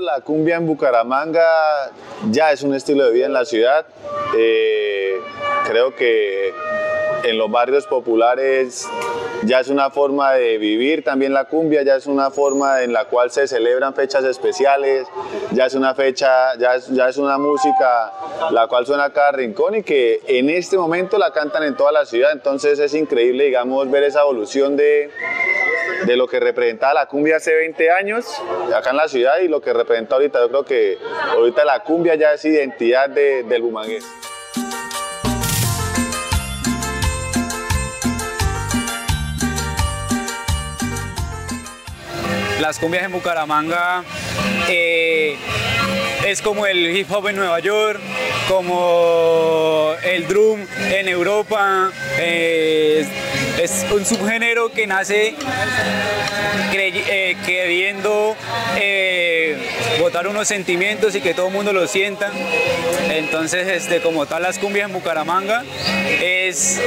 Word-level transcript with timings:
La 0.00 0.20
cumbia 0.24 0.56
en 0.56 0.66
Bucaramanga 0.66 1.92
ya 2.30 2.50
es 2.50 2.64
un 2.64 2.74
estilo 2.74 3.04
de 3.04 3.12
vida 3.12 3.26
en 3.26 3.32
la 3.32 3.44
ciudad. 3.44 3.86
Eh, 4.36 5.14
creo 5.68 5.94
que 5.94 6.52
en 7.22 7.38
los 7.38 7.48
barrios 7.50 7.86
populares 7.86 8.88
ya 9.44 9.60
es 9.60 9.68
una 9.68 9.90
forma 9.90 10.32
de 10.32 10.58
vivir 10.58 11.02
también 11.02 11.32
la 11.32 11.44
cumbia, 11.44 11.82
ya 11.82 11.96
es 11.96 12.06
una 12.06 12.30
forma 12.30 12.82
en 12.82 12.92
la 12.92 13.06
cual 13.06 13.30
se 13.30 13.46
celebran 13.46 13.94
fechas 13.94 14.24
especiales, 14.24 15.06
ya 15.52 15.66
es 15.66 15.74
una 15.74 15.94
fecha, 15.94 16.56
ya 16.58 16.76
es, 16.76 16.88
ya 16.88 17.08
es 17.08 17.16
una 17.16 17.38
música 17.38 18.12
la 18.50 18.66
cual 18.66 18.86
suena 18.86 19.04
a 19.04 19.12
cada 19.12 19.32
rincón 19.32 19.76
y 19.76 19.82
que 19.82 20.20
en 20.26 20.50
este 20.50 20.76
momento 20.76 21.18
la 21.18 21.32
cantan 21.32 21.64
en 21.64 21.76
toda 21.76 21.92
la 21.92 22.04
ciudad, 22.04 22.32
entonces 22.32 22.78
es 22.78 22.94
increíble, 22.94 23.44
digamos, 23.44 23.90
ver 23.90 24.04
esa 24.04 24.20
evolución 24.20 24.76
de, 24.76 25.10
de 26.06 26.16
lo 26.16 26.26
que 26.26 26.40
representaba 26.40 26.94
la 26.94 27.06
cumbia 27.06 27.36
hace 27.36 27.54
20 27.54 27.90
años 27.90 28.26
acá 28.74 28.90
en 28.90 28.96
la 28.96 29.08
ciudad 29.08 29.38
y 29.40 29.48
lo 29.48 29.60
que 29.60 29.72
representa 29.72 30.16
ahorita. 30.16 30.40
Yo 30.40 30.48
creo 30.48 30.64
que 30.64 30.98
ahorita 31.30 31.64
la 31.64 31.80
cumbia 31.80 32.14
ya 32.14 32.32
es 32.32 32.44
identidad 32.44 33.08
de, 33.08 33.42
del 33.44 33.62
bumangués. 33.62 34.04
Las 42.62 42.78
cumbias 42.78 43.02
en 43.02 43.10
Bucaramanga 43.10 44.04
eh, 44.68 45.36
es 46.24 46.40
como 46.40 46.64
el 46.64 46.96
hip 46.96 47.10
hop 47.10 47.26
en 47.26 47.34
Nueva 47.34 47.58
York, 47.58 47.98
como 48.46 49.92
el 50.04 50.28
drum 50.28 50.64
en 50.92 51.08
Europa. 51.08 51.90
eh, 52.20 53.04
es 53.60 53.84
un 53.90 54.06
subgénero 54.06 54.70
que 54.70 54.86
nace 54.86 55.34
queriendo 56.70 58.36
eh, 58.76 59.68
botar 59.98 60.28
unos 60.28 60.46
sentimientos 60.46 61.16
y 61.16 61.20
que 61.20 61.34
todo 61.34 61.48
el 61.48 61.52
mundo 61.52 61.72
lo 61.72 61.88
sienta. 61.88 62.30
Entonces, 63.10 63.66
este, 63.66 64.00
como 64.00 64.26
tal, 64.26 64.42
las 64.44 64.60
cumbias 64.60 64.86
en 64.86 64.92
Bucaramanga 64.92 65.64
es, 66.22 66.80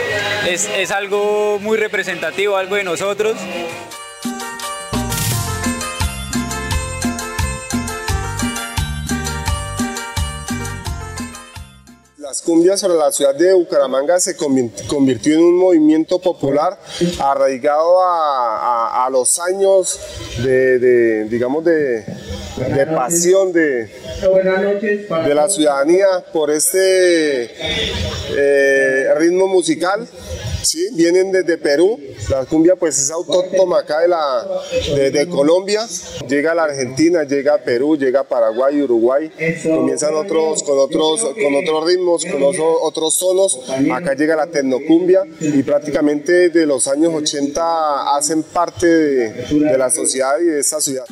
es, 0.48 0.70
es 0.78 0.92
algo 0.92 1.60
muy 1.60 1.78
representativo, 1.78 2.56
algo 2.56 2.78
de 2.78 2.86
nosotros. 2.86 3.36
Las 12.36 12.42
cumbias 12.42 12.82
sobre 12.82 12.96
la 12.98 13.14
ciudad 13.14 13.34
de 13.34 13.54
Bucaramanga 13.54 14.20
se 14.20 14.36
convi- 14.36 14.70
convirtió 14.88 15.36
en 15.36 15.40
un 15.42 15.56
movimiento 15.58 16.20
popular 16.20 16.78
arraigado 17.18 17.96
a, 18.02 19.08
los 19.10 19.40
años 19.40 19.98
de, 20.44 21.24
digamos, 21.30 21.64
de 21.64 22.04
pasión 22.94 23.54
de, 23.54 23.90
de 25.30 25.34
la 25.34 25.48
ciudadanía 25.48 26.08
por 26.34 26.52
este 26.52 27.44
eh, 28.38 29.14
ritmo 29.16 29.48
musical. 29.48 30.06
¿Sí? 30.66 30.90
Vienen 30.94 31.32
desde 31.32 31.58
Perú, 31.58 32.00
la 32.30 32.46
cumbia 32.46 32.76
pues 32.76 32.98
es 33.00 33.12
autóctona 33.12 33.80
acá 33.80 34.00
de, 34.00 34.08
la, 34.08 34.48
de, 35.12 35.28
Colombia, 35.30 35.86
llega 36.28 36.52
a 36.52 36.56
la 36.56 36.64
Argentina, 36.66 37.24
llega 37.24 37.56
a 37.56 37.58
Perú, 37.64 37.98
llega 37.98 38.22
a 38.22 38.24
Paraguay, 38.24 38.82
Uruguay, 38.82 39.32
comienzan 39.64 40.16
otros 40.16 40.64
con 40.64 40.78
otros 40.80 41.22
con 41.22 41.56
otros 41.56 41.86
ritmos, 41.86 42.26
con 42.26 42.42
otro- 42.44 42.82
otros 42.82 43.18
tonos, 43.18 43.60
acá 43.92 44.14
llega 44.16 44.36
la 44.36 44.48
tecnocumbia 44.48 45.24
y 45.40 45.64
prácticamente 45.64 46.50
de 46.50 46.66
los 46.66 46.88
años 46.88 47.14
80 47.14 48.16
hacen 48.18 48.44
parte 48.44 48.88
de, 48.88 49.30
de 49.50 49.78
la 49.78 49.90
sociedad 49.90 50.40
y 50.42 50.46
de 50.46 50.60
esta 50.60 50.82
ciudad. 50.82 51.06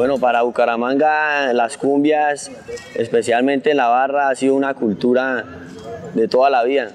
Bueno, 0.00 0.16
para 0.16 0.40
Bucaramanga 0.40 1.52
las 1.52 1.76
cumbias, 1.76 2.50
especialmente 2.94 3.72
en 3.72 3.76
la 3.76 3.88
barra, 3.88 4.30
ha 4.30 4.34
sido 4.34 4.54
una 4.54 4.72
cultura 4.72 5.44
de 6.14 6.26
toda 6.26 6.48
la 6.48 6.64
vida. 6.64 6.92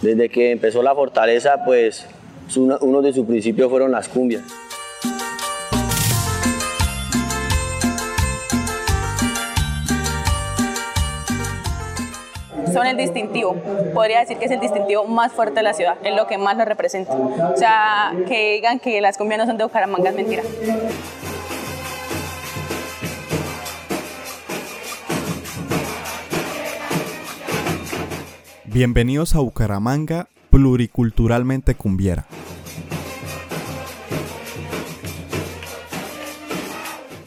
Desde 0.00 0.30
que 0.30 0.52
empezó 0.52 0.82
la 0.82 0.94
fortaleza, 0.94 1.66
pues 1.66 2.06
uno 2.56 3.02
de 3.02 3.12
sus 3.12 3.26
principios 3.26 3.68
fueron 3.68 3.92
las 3.92 4.08
cumbias. 4.08 4.42
son 12.72 12.86
el 12.86 12.96
distintivo. 12.96 13.56
Podría 13.92 14.20
decir 14.20 14.38
que 14.38 14.46
es 14.46 14.50
el 14.50 14.60
distintivo 14.60 15.04
más 15.04 15.32
fuerte 15.32 15.56
de 15.56 15.62
la 15.64 15.74
ciudad, 15.74 15.98
es 16.04 16.16
lo 16.16 16.26
que 16.26 16.38
más 16.38 16.56
nos 16.56 16.66
representa. 16.66 17.12
O 17.12 17.56
sea, 17.56 18.12
que 18.26 18.54
digan 18.54 18.78
que 18.78 19.00
las 19.02 19.18
cumbias 19.18 19.40
no 19.40 19.46
son 19.46 19.58
de 19.58 19.64
Bucaramanga 19.64 20.08
es 20.08 20.16
mentira. 20.16 20.42
Bienvenidos 28.72 29.34
a 29.34 29.40
Bucaramanga, 29.40 30.28
pluriculturalmente 30.48 31.74
cumbiera. 31.74 32.26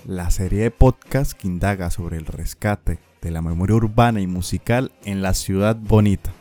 La 0.06 0.32
serie 0.32 0.62
de 0.64 0.72
podcast 0.72 1.34
que 1.34 1.50
indaga 1.50 1.90
sobre 1.90 2.16
el 2.16 2.28
rescate 2.28 3.00
de 3.22 3.32
la 3.32 3.42
memoria 3.42 3.76
urbana 3.76 4.22
y 4.22 4.28
musical 4.28 4.94
en 5.04 5.22
la 5.22 5.34
ciudad 5.34 5.76
bonita. 5.76 6.32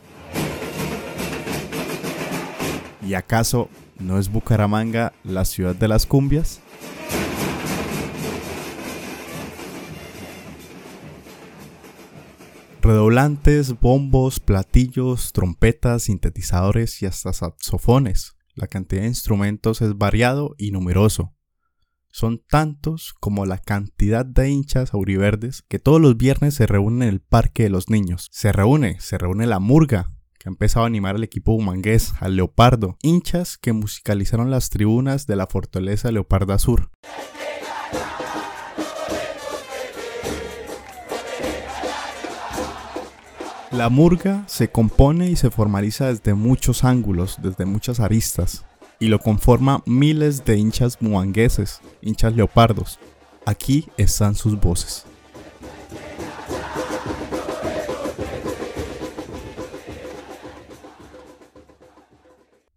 ¿Y 3.05 3.15
acaso 3.15 3.69
no 3.99 4.21
es 4.21 4.31
Bucaramanga 4.31 5.15
la 5.25 5.45
ciudad 5.45 5.75
de 5.75 5.89
las 5.89 6.07
cumbias? 6.07 6.61
Redoblantes, 12.82 13.78
bombos, 13.78 14.41
platillos, 14.41 15.32
trompetas, 15.32 16.03
sintetizadores 16.03 17.00
y 17.00 17.06
hasta 17.06 17.32
saxofones. 17.32 18.34
La 18.56 18.66
cantidad 18.66 19.03
de 19.03 19.06
instrumentos 19.06 19.81
es 19.82 19.97
variado 19.97 20.56
y 20.59 20.72
numeroso. 20.72 21.32
Son 22.10 22.42
tantos 22.44 23.15
como 23.21 23.47
la 23.47 23.59
cantidad 23.59 24.26
de 24.26 24.50
hinchas 24.50 24.94
auriverdes 24.94 25.62
que 25.69 25.78
todos 25.78 26.00
los 26.00 26.16
viernes 26.16 26.54
se 26.54 26.66
reúnen 26.66 27.03
en 27.03 27.09
el 27.10 27.21
Parque 27.21 27.62
de 27.62 27.71
los 27.71 27.88
Niños. 27.88 28.28
Se 28.32 28.50
reúne, 28.50 28.98
se 28.98 29.16
reúne 29.16 29.47
la 29.47 29.60
murga, 29.60 30.10
que 30.41 30.48
ha 30.48 30.50
empezado 30.50 30.82
a 30.82 30.88
animar 30.88 31.15
al 31.15 31.22
equipo 31.22 31.53
bumangués, 31.53 32.15
al 32.19 32.34
Leopardo, 32.34 32.98
hinchas 33.00 33.59
que 33.59 33.72
musicalizaron 33.72 34.50
las 34.50 34.71
tribunas 34.71 35.28
de 35.28 35.37
la 35.37 35.47
fortaleza 35.47 36.10
Leoparda 36.10 36.59
Sur. 36.59 36.91
La 43.72 43.88
murga 43.88 44.44
se 44.49 44.71
compone 44.71 45.31
y 45.31 45.37
se 45.37 45.50
formaliza 45.50 46.09
desde 46.09 46.34
muchos 46.34 46.84
ángulos, 46.84 47.38
desde 47.41 47.65
muchas 47.65 48.00
aristas, 48.00 48.66
y 49.00 49.09
lo 49.09 49.19
conforma 49.19 49.83
miles 49.87 50.44
de 50.44 50.59
hinchas 50.59 51.00
muangueses, 51.00 51.81
hinchas 52.03 52.37
leopardos. 52.37 52.99
Aquí 53.47 53.88
están 53.97 54.34
sus 54.34 54.60
voces. 54.60 55.06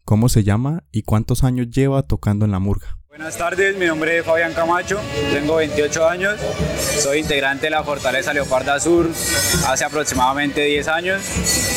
¿Cómo 0.06 0.30
se 0.30 0.46
llama 0.46 0.86
y 0.94 1.02
cuántos 1.02 1.44
años 1.44 1.70
lleva 1.72 2.04
tocando 2.04 2.46
en 2.46 2.52
la 2.52 2.60
murga? 2.60 2.98
Buenas 3.16 3.38
tardes, 3.38 3.78
mi 3.78 3.86
nombre 3.86 4.18
es 4.18 4.26
Fabián 4.26 4.54
Camacho, 4.54 5.00
tengo 5.32 5.56
28 5.56 6.08
años, 6.10 6.36
soy 7.02 7.20
integrante 7.20 7.68
de 7.68 7.70
la 7.70 7.82
Fortaleza 7.84 8.34
Leoparda 8.34 8.78
Sur 8.80 9.10
hace 9.68 9.86
aproximadamente 9.86 10.62
10 10.66 10.88
años, 10.90 11.22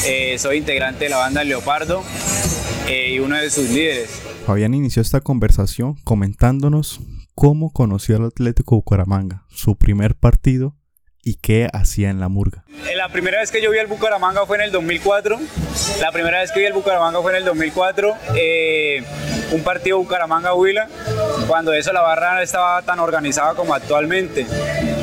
Eh, 0.06 0.36
soy 0.38 0.58
integrante 0.58 1.04
de 1.04 1.10
la 1.10 1.18
banda 1.18 1.44
Leopardo 1.44 2.02
eh, 2.88 3.10
y 3.12 3.18
uno 3.20 3.36
de 3.36 3.50
sus 3.50 3.68
líderes. 3.70 4.10
Fabián 4.46 4.74
inició 4.74 5.00
esta 5.02 5.20
conversación 5.20 5.94
comentándonos 6.04 7.00
cómo 7.34 7.72
conoció 7.72 8.16
al 8.16 8.24
Atlético 8.26 8.74
Bucaramanga, 8.76 9.44
su 9.48 9.76
primer 9.76 10.14
partido 10.16 10.74
y 11.22 11.34
qué 11.34 11.68
hacía 11.72 12.10
en 12.10 12.18
la 12.20 12.28
murga. 12.28 12.64
Eh, 12.90 12.96
La 12.96 13.10
primera 13.10 13.38
vez 13.40 13.50
que 13.52 13.62
yo 13.62 13.70
vi 13.70 13.78
el 13.78 13.86
Bucaramanga 13.86 14.44
fue 14.46 14.56
en 14.56 14.62
el 14.64 14.72
2004. 14.72 15.38
La 16.00 16.10
primera 16.10 16.40
vez 16.40 16.50
que 16.52 16.60
vi 16.60 16.66
el 16.66 16.72
Bucaramanga 16.72 17.20
fue 17.22 17.32
en 17.32 17.38
el 17.38 17.44
2004. 17.44 18.14
eh, 18.34 19.04
un 19.50 19.62
partido 19.62 19.96
Bucaramanga-Huila. 19.98 20.88
Cuando 21.48 21.72
eso 21.72 21.94
la 21.94 22.02
barra 22.02 22.42
estaba 22.42 22.82
tan 22.82 23.00
organizada 23.00 23.54
como 23.54 23.72
actualmente. 23.72 24.46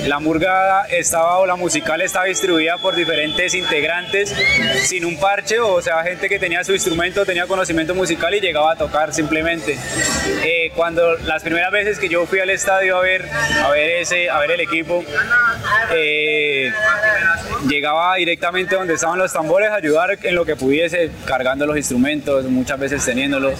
La 0.08 0.20
murga 0.20 0.86
estaba 0.86 1.40
o 1.40 1.46
la 1.46 1.56
musical 1.56 2.02
estaba 2.02 2.26
distribuida 2.26 2.78
por 2.78 2.96
diferentes 2.96 3.54
integrantes 3.54 4.34
sin 4.84 5.06
un 5.06 5.20
parche, 5.20 5.60
o 5.60 5.82
sea, 5.82 6.04
gente 6.04 6.30
que 6.30 6.38
tenía 6.38 6.64
su 6.64 6.74
instrumento, 6.74 7.26
tenía 7.26 7.48
conocimiento 7.48 7.96
musical 7.96 8.34
y 8.36 8.40
llegaba 8.40 8.74
a 8.74 8.76
tocar 8.76 9.14
simplemente. 9.14 9.78
Eh, 10.44 10.72
cuando 10.76 11.18
las 11.18 11.42
primeras 11.42 11.72
veces 11.72 11.98
que 11.98 12.08
yo 12.08 12.26
fui 12.26 12.40
al 12.40 12.50
estadio 12.50 12.98
a 12.98 13.02
ver, 13.02 13.28
a 13.64 13.70
ver, 13.70 14.02
ese, 14.02 14.30
a 14.30 14.40
ver 14.40 14.52
el 14.52 14.62
equipo, 14.62 15.04
eh, 15.92 16.72
llegaba 17.68 18.16
directamente 18.16 18.76
donde 18.76 18.94
estaban 18.94 19.18
los 19.18 19.34
tambores 19.34 19.70
a 19.70 19.76
ayudar 19.76 20.20
en 20.22 20.36
lo 20.36 20.46
que 20.46 20.56
pudiese, 20.56 21.10
cargando 21.26 21.66
los 21.66 21.78
instrumentos, 21.78 22.46
muchas 22.46 22.80
veces 22.80 23.04
teniéndolos 23.04 23.60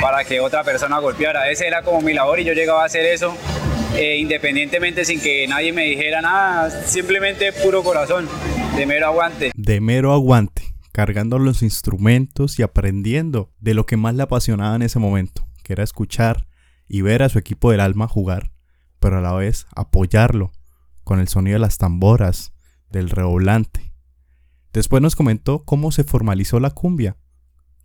para 0.00 0.24
que 0.24 0.40
otra 0.40 0.64
persona 0.64 0.98
golpeara. 0.98 1.50
Ese 1.50 1.66
era 1.66 1.82
como 1.82 2.00
mi 2.00 2.14
labor 2.14 2.40
y 2.40 2.44
yo 2.44 2.54
llegaba 2.54 2.82
a 2.82 2.86
hacer 2.86 3.04
eso 3.04 3.36
eh, 3.94 4.18
independientemente 4.18 5.04
sin 5.04 5.20
que 5.20 5.46
nadie 5.46 5.72
me 5.72 5.84
dijera 5.84 6.22
nada, 6.22 6.70
simplemente 6.86 7.52
puro 7.52 7.82
corazón, 7.82 8.28
de 8.76 8.86
mero 8.86 9.06
aguante. 9.06 9.52
De 9.54 9.80
mero 9.80 10.12
aguante, 10.12 10.74
cargando 10.92 11.38
los 11.38 11.62
instrumentos 11.62 12.58
y 12.58 12.62
aprendiendo 12.62 13.52
de 13.60 13.74
lo 13.74 13.86
que 13.86 13.96
más 13.96 14.14
le 14.14 14.22
apasionaba 14.22 14.76
en 14.76 14.82
ese 14.82 14.98
momento, 14.98 15.46
que 15.62 15.74
era 15.74 15.84
escuchar 15.84 16.46
y 16.88 17.02
ver 17.02 17.22
a 17.22 17.28
su 17.28 17.38
equipo 17.38 17.70
del 17.70 17.80
alma 17.80 18.08
jugar, 18.08 18.52
pero 18.98 19.18
a 19.18 19.20
la 19.20 19.32
vez 19.32 19.66
apoyarlo 19.74 20.52
con 21.04 21.20
el 21.20 21.28
sonido 21.28 21.56
de 21.56 21.60
las 21.60 21.78
tamboras, 21.78 22.52
del 22.90 23.10
redoblante. 23.10 23.92
Después 24.72 25.02
nos 25.02 25.16
comentó 25.16 25.64
cómo 25.64 25.92
se 25.92 26.04
formalizó 26.04 26.60
la 26.60 26.70
cumbia, 26.70 27.16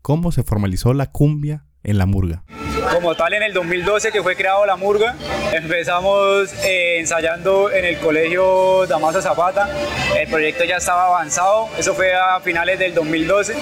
cómo 0.01 0.31
se 0.31 0.43
formalizó 0.43 0.93
la 0.93 1.11
cumbia 1.11 1.65
en 1.83 1.97
la 1.97 2.05
murga. 2.05 2.45
Como 2.91 3.15
tal, 3.15 3.33
en 3.33 3.43
el 3.43 3.53
2012 3.53 4.11
que 4.11 4.23
fue 4.23 4.35
creado 4.35 4.65
La 4.65 4.75
Murga, 4.75 5.15
empezamos 5.51 6.53
eh, 6.63 6.99
ensayando 6.99 7.69
en 7.71 7.85
el 7.85 7.97
colegio 7.99 8.87
Damaso 8.87 9.21
Zapata. 9.21 9.69
El 10.17 10.27
proyecto 10.29 10.63
ya 10.63 10.77
estaba 10.77 11.05
avanzado, 11.07 11.69
eso 11.77 11.93
fue 11.93 12.13
a 12.13 12.39
finales 12.39 12.79
del 12.79 12.93
2012. 12.93 13.55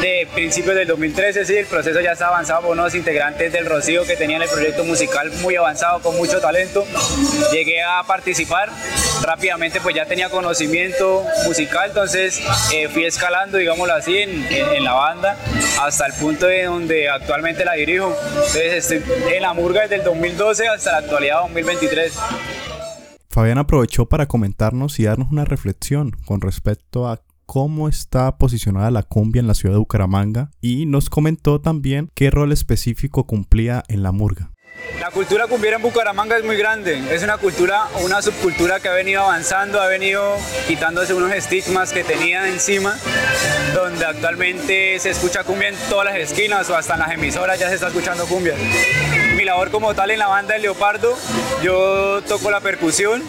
De 0.00 0.28
principios 0.34 0.76
del 0.76 0.86
2013, 0.86 1.44
sí, 1.44 1.56
el 1.56 1.66
proceso 1.66 2.00
ya 2.00 2.12
estaba 2.12 2.32
avanzado 2.32 2.62
por 2.62 2.72
unos 2.72 2.94
integrantes 2.94 3.52
del 3.52 3.66
Rocío 3.66 4.04
que 4.04 4.16
tenían 4.16 4.42
el 4.42 4.48
proyecto 4.48 4.84
musical 4.84 5.30
muy 5.40 5.56
avanzado, 5.56 6.00
con 6.00 6.16
mucho 6.16 6.40
talento. 6.40 6.84
Llegué 7.50 7.82
a 7.82 8.02
participar, 8.06 8.70
rápidamente 9.22 9.80
pues 9.80 9.94
ya 9.94 10.04
tenía 10.04 10.28
conocimiento 10.28 11.24
musical, 11.44 11.88
entonces 11.88 12.40
eh, 12.72 12.88
fui 12.88 13.04
escalando, 13.04 13.58
digámoslo 13.58 13.94
así, 13.94 14.18
en, 14.18 14.46
en 14.50 14.84
la 14.84 14.92
banda 14.92 15.36
hasta 15.80 16.06
el 16.06 16.12
punto 16.14 16.46
de 16.46 16.64
donde 16.64 17.08
actualmente 17.08 17.64
la 17.64 17.72
dirijo. 17.72 18.17
Entonces 18.26 18.90
estoy 18.90 19.34
en 19.34 19.42
la 19.42 19.54
murga 19.54 19.82
desde 19.82 19.96
el 19.96 20.04
2012 20.04 20.68
hasta 20.68 20.92
la 20.92 20.98
actualidad 20.98 21.40
2023. 21.42 22.18
Fabián 23.30 23.58
aprovechó 23.58 24.06
para 24.06 24.26
comentarnos 24.26 24.98
y 24.98 25.04
darnos 25.04 25.30
una 25.30 25.44
reflexión 25.44 26.12
con 26.24 26.40
respecto 26.40 27.08
a 27.08 27.22
cómo 27.46 27.88
está 27.88 28.36
posicionada 28.36 28.90
la 28.90 29.02
cumbia 29.02 29.40
en 29.40 29.46
la 29.46 29.54
ciudad 29.54 29.74
de 29.74 29.78
Bucaramanga 29.78 30.50
y 30.60 30.86
nos 30.86 31.08
comentó 31.08 31.60
también 31.60 32.10
qué 32.14 32.30
rol 32.30 32.52
específico 32.52 33.26
cumplía 33.26 33.84
en 33.88 34.02
la 34.02 34.12
murga. 34.12 34.50
La 35.00 35.10
cultura 35.12 35.46
cumbiera 35.46 35.76
en 35.76 35.82
Bucaramanga 35.82 36.36
es 36.36 36.44
muy 36.44 36.56
grande, 36.56 37.00
es 37.14 37.22
una 37.22 37.38
cultura, 37.38 37.86
una 38.00 38.20
subcultura 38.20 38.80
que 38.80 38.88
ha 38.88 38.92
venido 38.92 39.22
avanzando, 39.22 39.80
ha 39.80 39.86
venido 39.86 40.36
quitándose 40.66 41.14
unos 41.14 41.32
estigmas 41.32 41.92
que 41.92 42.02
tenía 42.02 42.48
encima, 42.48 42.98
donde 43.74 44.04
actualmente 44.04 44.98
se 44.98 45.10
escucha 45.10 45.44
cumbia 45.44 45.68
en 45.68 45.76
todas 45.88 46.06
las 46.06 46.16
esquinas 46.16 46.68
o 46.68 46.76
hasta 46.76 46.94
en 46.94 47.00
las 47.00 47.12
emisoras 47.12 47.58
ya 47.60 47.68
se 47.68 47.76
está 47.76 47.88
escuchando 47.88 48.26
cumbia. 48.26 48.54
Mi 49.36 49.44
labor 49.44 49.70
como 49.70 49.94
tal 49.94 50.10
en 50.10 50.18
la 50.18 50.26
banda 50.26 50.54
del 50.54 50.62
Leopardo, 50.62 51.16
yo 51.62 52.20
toco 52.26 52.50
la 52.50 52.60
percusión, 52.60 53.22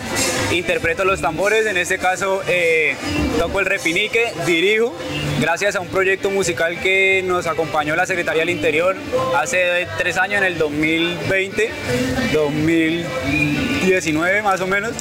interpreto 0.52 1.06
los 1.06 1.22
tambores, 1.22 1.68
en 1.68 1.78
este 1.78 2.00
caso 2.00 2.42
eh, 2.48 2.96
toco 3.38 3.60
el 3.60 3.68
repinique, 3.68 4.34
dirijo, 4.48 4.98
gracias 5.40 5.76
a 5.76 5.82
un 5.82 5.88
proyecto 5.88 6.32
musical 6.32 6.80
que 6.82 7.24
nos 7.24 7.46
acompañó 7.46 7.96
la 7.96 8.08
Secretaría 8.08 8.42
del 8.42 8.50
Interior 8.50 8.96
hace 9.38 9.88
tres 10.00 10.18
años, 10.18 10.40
en 10.40 10.46
el 10.46 10.58
2020, 10.58 11.39
2019 12.34 14.42
más 14.42 14.62
o 14.62 14.68
menos. 14.68 14.94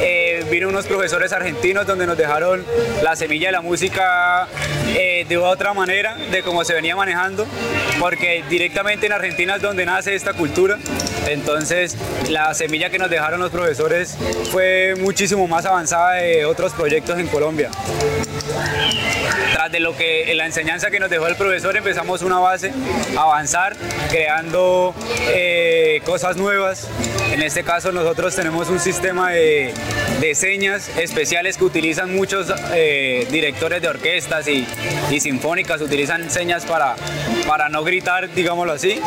Eh, 0.00 0.44
vino 0.50 0.68
unos 0.68 0.86
profesores 0.86 1.32
argentinos 1.32 1.86
donde 1.86 2.06
nos 2.06 2.16
dejaron 2.16 2.64
la 3.02 3.16
semilla 3.16 3.48
de 3.48 3.52
la 3.52 3.60
música 3.60 4.48
eh, 4.94 5.26
de 5.28 5.36
otra 5.36 5.74
manera 5.74 6.16
de 6.30 6.42
cómo 6.42 6.64
se 6.64 6.72
venía 6.74 6.96
manejando, 6.96 7.46
porque 8.00 8.42
directamente 8.48 9.06
en 9.06 9.12
Argentina 9.12 9.56
es 9.56 9.62
donde 9.62 9.84
nace 9.86 10.14
esta 10.14 10.32
cultura. 10.32 10.78
Entonces, 11.26 11.96
la 12.28 12.54
semilla 12.54 12.90
que 12.90 12.98
nos 12.98 13.10
dejaron 13.10 13.40
los 13.40 13.50
profesores 13.50 14.16
fue 14.50 14.94
muchísimo 14.98 15.48
más 15.48 15.66
avanzada 15.66 16.14
de 16.14 16.44
otros 16.44 16.72
proyectos 16.72 17.18
en 17.18 17.26
Colombia. 17.28 17.70
Tras 19.52 19.72
de 19.72 19.80
lo 19.80 19.96
que 19.96 20.32
la 20.34 20.46
enseñanza 20.46 20.90
que 20.90 21.00
nos 21.00 21.10
dejó 21.10 21.26
el 21.26 21.36
profesor, 21.36 21.76
empezamos 21.76 22.22
una 22.22 22.38
base, 22.38 22.72
avanzar, 23.16 23.76
creando 24.10 24.94
eh, 25.28 26.00
cosas 26.04 26.36
nuevas. 26.36 26.88
En 27.32 27.42
este 27.42 27.64
caso, 27.64 27.92
nosotros 27.92 28.34
tenemos 28.34 28.68
un 28.68 28.78
sistema 28.78 29.30
de, 29.32 29.74
de 30.20 30.34
señas 30.34 30.88
especiales 30.96 31.56
que 31.56 31.64
utilizan 31.64 32.14
muchos 32.14 32.52
eh, 32.72 33.26
directores 33.30 33.82
de 33.82 33.88
orquestas 33.88 34.48
y, 34.48 34.66
y, 35.10 35.20
sinfónicas, 35.20 35.80
utilizan 35.80 36.30
señas 36.30 36.64
para, 36.64 36.94
para 37.46 37.68
no 37.68 37.82
gritar, 37.82 38.32
digámoslo 38.32 38.72
así, 38.72 39.00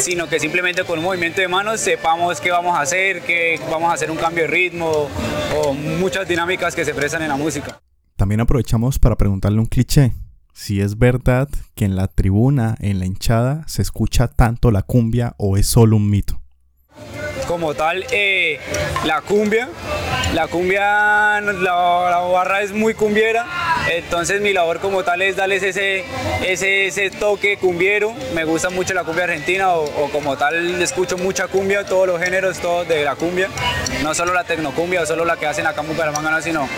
sino 0.00 0.28
que 0.28 0.40
simplemente 0.40 0.84
con 0.84 0.98
un 0.98 1.04
movimiento 1.04 1.40
de 1.40 1.48
manos 1.48 1.80
sepamos 1.80 2.40
qué 2.40 2.50
vamos 2.50 2.76
a 2.76 2.82
hacer, 2.82 3.20
que 3.22 3.60
vamos 3.70 3.90
a 3.90 3.94
hacer 3.94 4.10
un 4.10 4.16
cambio 4.16 4.44
de 4.44 4.48
ritmo 4.48 5.08
o 5.56 5.72
muchas 5.72 6.26
dinámicas 6.26 6.74
que 6.74 6.84
se 6.84 6.94
prestan 6.94 7.22
en 7.22 7.28
la 7.28 7.36
música. 7.36 7.80
También 8.18 8.40
aprovechamos 8.40 8.98
para 8.98 9.16
preguntarle 9.16 9.60
un 9.60 9.66
cliché. 9.66 10.12
Si 10.52 10.80
es 10.80 10.98
verdad 10.98 11.48
que 11.76 11.84
en 11.84 11.94
la 11.94 12.08
tribuna, 12.08 12.74
en 12.80 12.98
la 12.98 13.06
hinchada, 13.06 13.62
se 13.68 13.80
escucha 13.80 14.26
tanto 14.26 14.72
la 14.72 14.82
cumbia 14.82 15.36
o 15.38 15.56
es 15.56 15.68
solo 15.68 15.96
un 15.96 16.10
mito 16.10 16.42
como 17.48 17.74
tal 17.74 18.06
eh, 18.12 18.60
la 19.04 19.22
cumbia. 19.22 19.68
La 20.34 20.46
cumbia, 20.46 21.40
la, 21.40 22.10
la, 22.10 22.18
barra 22.30 22.60
es 22.60 22.72
muy 22.72 22.92
cumbiera, 22.92 23.46
entonces 23.90 24.42
mi 24.42 24.52
labor 24.52 24.78
como 24.78 25.02
tal 25.02 25.22
es 25.22 25.36
darles 25.36 25.62
ese, 25.62 26.04
ese, 26.46 26.86
ese 26.86 27.08
toque 27.08 27.56
cumbiero. 27.56 28.12
Me 28.34 28.44
gusta 28.44 28.68
mucho 28.68 28.92
la 28.92 29.04
cumbia 29.04 29.24
argentina 29.24 29.72
o, 29.72 30.10
como 30.12 30.36
tal 30.36 30.82
escucho 30.82 31.16
mucha 31.16 31.48
cumbia, 31.48 31.84
todos 31.84 32.06
los 32.06 32.20
géneros 32.20 32.58
todos 32.58 32.86
de 32.86 33.04
la 33.04 33.16
cumbia. 33.16 33.48
No 34.02 34.14
solo 34.14 34.34
la 34.34 34.44
tecnocumbia 34.44 35.00
o 35.00 35.06
solo 35.06 35.24
la 35.24 35.38
que 35.38 35.46
hacen 35.46 35.66
acá 35.66 35.80
en 35.80 35.88
Bucaramanga, 35.88 36.42
sino 36.42 36.68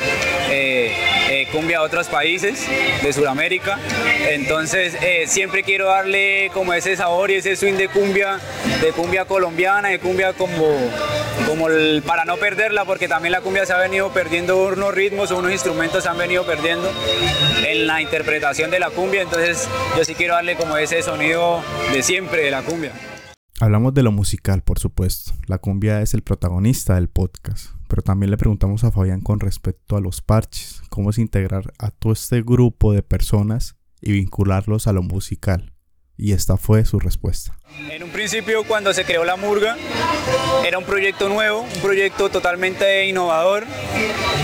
eh, 0.48 0.94
eh, 1.28 1.48
cumbia 1.50 1.78
a 1.78 1.82
otros 1.82 2.06
países 2.06 2.64
de 3.02 3.12
Sudamérica. 3.12 3.80
Entonces 4.28 4.96
siempre 5.28 5.64
quiero 5.64 5.86
darle 5.86 6.52
como 6.54 6.72
ese 6.72 6.96
sabor 6.96 7.32
y 7.32 7.34
ese 7.34 7.56
swing 7.56 7.74
de 7.74 7.88
cumbia, 7.88 8.38
de 8.80 8.92
cumbia 8.92 9.24
colombiana, 9.24 9.88
de 9.88 9.98
cumbia 9.98 10.32
como 10.34 10.59
como 11.48 11.66
para 12.06 12.24
no 12.24 12.36
perderla, 12.36 12.84
porque 12.84 13.08
también 13.08 13.32
la 13.32 13.40
cumbia 13.40 13.66
se 13.66 13.72
ha 13.72 13.78
venido 13.78 14.12
perdiendo 14.12 14.68
unos 14.68 14.94
ritmos 14.94 15.30
unos 15.30 15.52
instrumentos 15.52 16.02
se 16.02 16.08
han 16.08 16.18
venido 16.18 16.44
perdiendo 16.44 16.88
en 17.66 17.86
la 17.86 18.00
interpretación 18.00 18.70
de 18.70 18.78
la 18.78 18.90
cumbia, 18.90 19.22
entonces 19.22 19.68
yo 19.96 20.04
sí 20.04 20.14
quiero 20.14 20.34
darle 20.34 20.56
como 20.56 20.76
ese 20.76 21.02
sonido 21.02 21.60
de 21.92 22.02
siempre 22.02 22.44
de 22.44 22.50
la 22.50 22.62
cumbia. 22.62 22.92
Hablamos 23.60 23.92
de 23.92 24.02
lo 24.02 24.10
musical, 24.10 24.62
por 24.62 24.78
supuesto. 24.78 25.32
La 25.46 25.58
cumbia 25.58 26.00
es 26.00 26.14
el 26.14 26.22
protagonista 26.22 26.94
del 26.94 27.08
podcast, 27.08 27.74
pero 27.88 28.02
también 28.02 28.30
le 28.30 28.38
preguntamos 28.38 28.84
a 28.84 28.90
Fabián 28.90 29.20
con 29.20 29.38
respecto 29.38 29.96
a 29.96 30.00
los 30.00 30.22
parches, 30.22 30.82
cómo 30.88 31.10
es 31.10 31.18
integrar 31.18 31.72
a 31.78 31.90
todo 31.90 32.12
este 32.12 32.42
grupo 32.42 32.92
de 32.92 33.02
personas 33.02 33.76
y 34.00 34.12
vincularlos 34.12 34.86
a 34.86 34.92
lo 34.92 35.02
musical 35.02 35.72
y 36.20 36.32
esta 36.32 36.58
fue 36.58 36.84
su 36.84 36.98
respuesta. 36.98 37.54
En 37.90 38.02
un 38.02 38.10
principio 38.10 38.64
cuando 38.64 38.92
se 38.92 39.04
creó 39.04 39.24
la 39.24 39.36
Murga 39.36 39.76
era 40.66 40.76
un 40.76 40.84
proyecto 40.84 41.28
nuevo, 41.30 41.62
un 41.62 41.80
proyecto 41.80 42.28
totalmente 42.28 43.06
innovador 43.06 43.64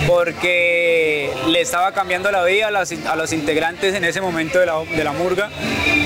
porque 0.06 1.30
le 1.48 1.60
estaba 1.60 1.92
cambiando 1.92 2.30
la 2.30 2.44
vida 2.44 2.68
a, 2.68 3.16
los 3.16 3.32
integrantes 3.32 3.94
en 3.94 4.04
ese 4.04 4.22
momento 4.22 4.58
de 4.58 4.66
la, 4.66 5.12
Murga 5.12 5.50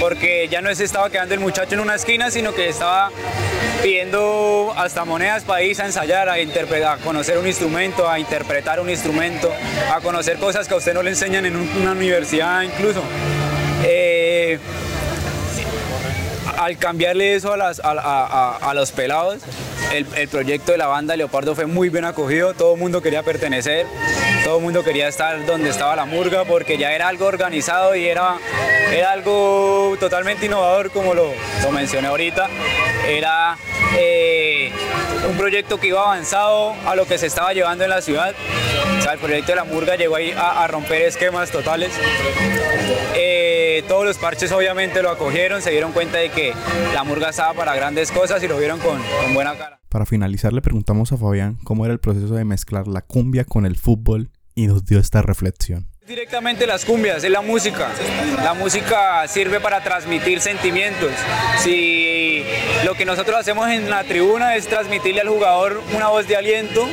porque 0.01 0.49
ya 0.51 0.61
no 0.61 0.75
se 0.75 0.85
estaba 0.85 1.09
quedando 1.09 1.35
el 1.35 1.41
muchacho 1.41 1.75
en 1.75 1.81
una 1.81 1.95
esquina 1.95 2.33
sino 2.33 2.53
que 2.53 2.69
estaba 2.69 3.11
pidiendo 3.81 4.73
hasta 4.77 5.05
monedas 5.05 5.45
para 5.45 5.63
irse 5.63 5.83
a 5.83 5.87
ensayar, 5.87 6.29
a, 6.29 6.35
a 6.35 6.97
conocer 6.99 7.39
un 7.39 7.47
instrumento, 7.47 8.09
a 8.09 8.19
interpretar 8.19 8.81
un 8.81 8.91
instrumento, 8.91 9.53
a 9.95 10.01
conocer 10.01 10.39
cosas 10.39 10.67
que 10.67 10.75
a 10.75 10.79
usted 10.79 10.95
no 10.95 11.03
le 11.03 11.11
enseñan 11.11 11.47
en 11.47 11.57
una 11.57 11.93
universidad 11.93 12.63
incluso. 12.63 13.03
Al 16.61 16.77
cambiarle 16.77 17.35
eso 17.35 17.55
a, 17.55 18.59
a, 18.61 18.75
los 18.75 18.93
pelados, 18.93 19.39
el, 19.93 20.29
proyecto 20.29 20.73
de 20.73 20.79
la 20.79 20.89
banda 20.89 21.17
Leopardo 21.17 21.55
fue 21.55 21.65
muy 21.65 21.89
bien 21.89 22.05
acogido, 22.05 22.53
todo 22.53 22.75
el 22.75 22.81
mundo 22.81 23.01
quería 23.01 23.23
pertenecer, 23.23 23.87
todo 24.45 24.59
el 24.59 24.63
mundo 24.63 24.85
quería 24.85 25.09
estar 25.09 25.47
donde 25.47 25.71
estaba 25.71 25.97
la 25.97 26.05
murga 26.05 26.45
porque 26.45 26.77
ya 26.77 26.93
era 26.93 27.09
algo 27.09 27.25
organizado 27.25 27.97
y 27.97 28.07
era, 28.07 28.37
algo 29.11 29.97
totalmente 29.99 30.47
innovador 30.47 30.91
como 30.91 31.15
lo, 31.15 31.33
lo 31.63 31.73
mencioné 31.73 32.09
ahorita, 32.09 32.49
era... 33.09 33.57
Eh, 33.97 34.71
un 35.29 35.37
proyecto 35.37 35.79
que 35.79 35.89
iba 35.89 36.01
avanzado 36.01 36.75
a 36.87 36.95
lo 36.95 37.07
que 37.07 37.19
se 37.19 37.27
estaba 37.27 37.53
llevando 37.53 37.85
en 37.85 37.91
la 37.91 38.01
ciudad. 38.01 38.35
O 38.99 39.03
sea, 39.03 39.13
el 39.13 39.19
proyecto 39.19 39.53
de 39.53 39.57
la 39.57 39.65
murga 39.65 39.97
llegó 39.97 40.17
ahí 40.17 40.33
a, 40.37 40.67
romper 40.67 41.03
esquemas 41.03 41.51
totales. 41.51 41.91
Eh, 43.15 43.60
todos 43.83 44.05
los 44.05 44.19
parches 44.19 44.53
obviamente 44.53 45.03
lo 45.03 45.11
acogieron, 45.11 45.63
se 45.63 45.71
dieron 45.71 45.93
cuenta 45.93 46.19
de 46.19 46.31
que 46.31 46.53
la 46.95 47.05
murga 47.05 47.31
estaba 47.31 47.55
para 47.55 47.75
grandes 47.75 48.11
cosas 48.13 48.43
y 48.43 48.49
lo 48.49 48.59
vieron 48.59 48.79
con, 48.81 49.01
con 49.23 49.35
buena 49.35 49.57
cara. 49.57 49.81
Para 49.89 50.07
finalizar 50.07 50.53
le 50.53 50.63
preguntamos 50.63 51.13
a 51.13 51.17
Fabián 51.17 51.59
cómo 51.65 51.85
era 51.85 51.93
el 51.93 52.01
proceso 52.01 52.35
de 52.35 52.45
mezclar 52.45 52.87
la 52.87 53.03
cumbia 53.03 53.45
con 53.45 53.67
el 53.67 53.77
fútbol 53.77 54.31
y 54.55 54.67
nos 54.67 54.85
dio 54.85 54.99
esta 54.99 55.23
reflexión. 55.23 55.91
Directamente 56.07 56.67
las 56.67 56.85
cumbias, 56.85 57.23
es 57.23 57.31
la 57.31 57.41
música. 57.41 57.89
La 58.43 58.53
música 58.53 59.29
sirve 59.29 59.61
para 59.61 59.81
transmitir 59.81 60.41
sentimientos. 60.41 61.13
Si 61.59 62.43
lo 62.85 62.95
que 62.95 63.05
nosotros 63.05 63.37
hacemos 63.39 63.69
en 63.69 63.89
la 63.89 64.03
tribuna 64.03 64.57
es 64.57 64.67
transmitirle 64.67 65.21
al 65.21 65.29
jugador 65.29 65.81
una 65.95 66.09
voz 66.09 66.27
de 66.27 66.35
aliento 66.35 66.89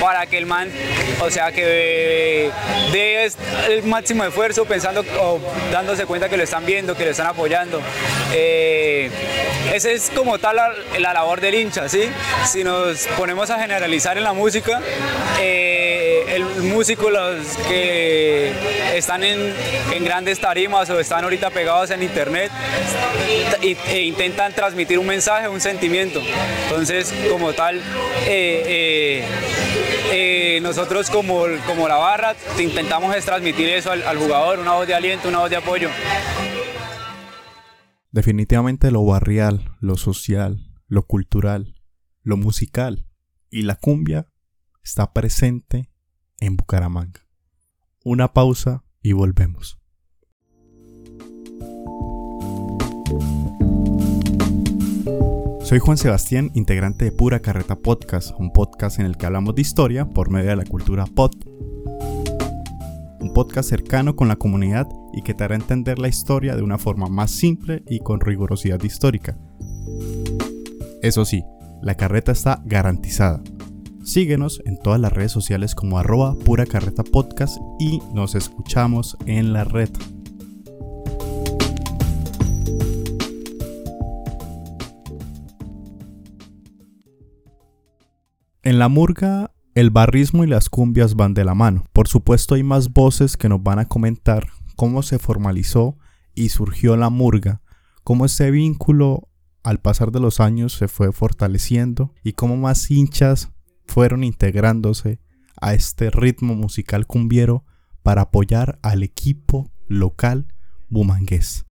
para 0.00 0.26
que 0.26 0.38
el 0.38 0.46
man, 0.46 0.70
o 1.20 1.30
sea, 1.30 1.52
que 1.52 2.50
dé 2.92 3.30
el 3.68 3.82
máximo 3.84 4.24
esfuerzo 4.24 4.64
pensando 4.64 5.04
o 5.20 5.38
dándose 5.70 6.06
cuenta 6.06 6.28
que 6.28 6.36
lo 6.36 6.44
están 6.44 6.64
viendo, 6.66 6.96
que 6.96 7.04
lo 7.04 7.10
están 7.10 7.26
apoyando. 7.26 7.80
Eh, 8.32 9.10
esa 9.72 9.90
es 9.90 10.10
como 10.14 10.38
tal 10.38 10.56
la, 10.56 11.12
labor 11.12 11.40
del 11.40 11.54
hincha, 11.54 11.88
¿sí? 11.88 12.02
Si 12.44 12.64
nos 12.64 13.06
ponemos 13.16 13.50
a 13.50 13.58
generalizar 13.58 14.16
en 14.16 14.24
la 14.24 14.32
música, 14.32 14.80
eh, 15.40 16.24
el 16.28 16.44
músico, 16.44 17.10
los 17.10 17.46
que 17.68 18.52
están 18.94 19.22
en, 19.22 19.54
grandes 20.04 20.40
tarimas 20.40 20.88
o 20.90 20.98
están 20.98 21.24
ahorita 21.24 21.50
pegados 21.50 21.90
en 21.90 22.02
internet 22.02 22.50
e, 23.62 24.02
intentan 24.02 24.52
transmitir 24.52 24.98
un 24.98 25.06
mensaje, 25.06 25.48
un 25.48 25.60
sentimiento. 25.60 26.20
Entonces, 26.64 27.12
como 27.30 27.52
tal, 27.52 27.80
eh, 28.26 29.24
eh, 30.12 30.58
nosotros 30.62 31.10
como, 31.10 31.44
como 31.66 31.88
la 31.88 31.96
barra 31.96 32.34
intentamos 32.58 33.14
es 33.14 33.24
transmitir 33.24 33.68
eso 33.68 33.90
al 33.90 34.18
jugador, 34.18 34.58
una 34.58 34.74
voz 34.74 34.86
de 34.86 34.94
aliento, 34.94 35.28
una 35.28 35.38
voz 35.38 35.50
de 35.50 35.56
apoyo. 35.56 35.88
Definitivamente 38.12 38.90
lo 38.90 39.04
barrial, 39.04 39.76
lo 39.80 39.96
social, 39.96 40.58
lo 40.88 41.04
cultural, 41.04 41.76
lo 42.22 42.36
musical 42.36 43.06
y 43.50 43.62
la 43.62 43.76
cumbia 43.76 44.26
está 44.82 45.12
presente 45.12 45.90
en 46.40 46.56
Bucaramanga. 46.56 47.26
Una 48.04 48.32
pausa 48.32 48.84
y 49.02 49.12
volvemos. 49.12 49.79
Soy 55.70 55.78
Juan 55.78 55.98
Sebastián, 55.98 56.50
integrante 56.54 57.04
de 57.04 57.12
Pura 57.12 57.38
Carreta 57.38 57.76
Podcast, 57.76 58.32
un 58.40 58.52
podcast 58.52 58.98
en 58.98 59.06
el 59.06 59.16
que 59.16 59.26
hablamos 59.26 59.54
de 59.54 59.62
historia 59.62 60.04
por 60.04 60.28
medio 60.28 60.50
de 60.50 60.56
la 60.56 60.64
cultura 60.64 61.04
pod. 61.06 61.30
Un 63.20 63.30
podcast 63.32 63.70
cercano 63.70 64.16
con 64.16 64.26
la 64.26 64.34
comunidad 64.34 64.88
y 65.12 65.22
que 65.22 65.32
te 65.32 65.44
hará 65.44 65.54
entender 65.54 66.00
la 66.00 66.08
historia 66.08 66.56
de 66.56 66.62
una 66.62 66.76
forma 66.76 67.06
más 67.06 67.30
simple 67.30 67.84
y 67.86 68.00
con 68.00 68.18
rigurosidad 68.18 68.82
histórica. 68.82 69.38
Eso 71.02 71.24
sí, 71.24 71.44
la 71.82 71.94
carreta 71.94 72.32
está 72.32 72.60
garantizada 72.64 73.40
Síguenos 74.02 74.60
en 74.64 74.76
todas 74.76 74.98
las 74.98 75.12
redes 75.12 75.30
sociales 75.30 75.76
como 75.76 76.00
arroba 76.00 76.34
pura 76.34 76.66
carreta 76.66 77.04
podcast 77.04 77.58
y 77.78 78.00
nos 78.12 78.34
escuchamos 78.34 79.16
en 79.26 79.52
la 79.52 79.62
red. 79.62 79.90
La 88.80 88.88
murga, 88.88 89.52
el 89.74 89.90
barrismo 89.90 90.42
y 90.42 90.46
las 90.46 90.70
cumbias 90.70 91.14
van 91.14 91.34
de 91.34 91.44
la 91.44 91.54
mano. 91.54 91.84
Por 91.92 92.08
supuesto 92.08 92.54
hay 92.54 92.62
más 92.62 92.94
voces 92.94 93.36
que 93.36 93.50
nos 93.50 93.62
van 93.62 93.78
a 93.78 93.84
comentar 93.84 94.48
cómo 94.74 95.02
se 95.02 95.18
formalizó 95.18 95.98
y 96.34 96.48
surgió 96.48 96.96
la 96.96 97.10
murga, 97.10 97.60
cómo 98.04 98.24
ese 98.24 98.50
vínculo 98.50 99.28
al 99.62 99.80
pasar 99.80 100.12
de 100.12 100.20
los 100.20 100.40
años 100.40 100.72
se 100.72 100.88
fue 100.88 101.12
fortaleciendo 101.12 102.14
y 102.24 102.32
cómo 102.32 102.56
más 102.56 102.90
hinchas 102.90 103.50
fueron 103.84 104.24
integrándose 104.24 105.20
a 105.60 105.74
este 105.74 106.08
ritmo 106.08 106.54
musical 106.54 107.06
cumbiero 107.06 107.66
para 108.02 108.22
apoyar 108.22 108.78
al 108.80 109.02
equipo 109.02 109.70
local 109.88 110.54
bumangués, 110.88 111.66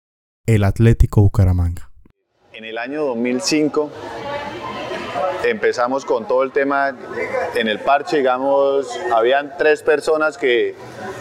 el 0.46 0.62
Atlético 0.62 1.22
Bucaramanga. 1.22 1.90
En 2.52 2.64
el 2.64 2.78
año 2.78 3.04
2005 3.04 3.90
empezamos 5.44 6.04
con 6.04 6.26
todo 6.26 6.42
el 6.42 6.52
tema 6.52 6.94
en 7.54 7.68
el 7.68 7.78
parche, 7.80 8.18
digamos, 8.18 8.98
habían 9.12 9.54
tres 9.56 9.82
personas 9.82 10.38
que 10.38 10.74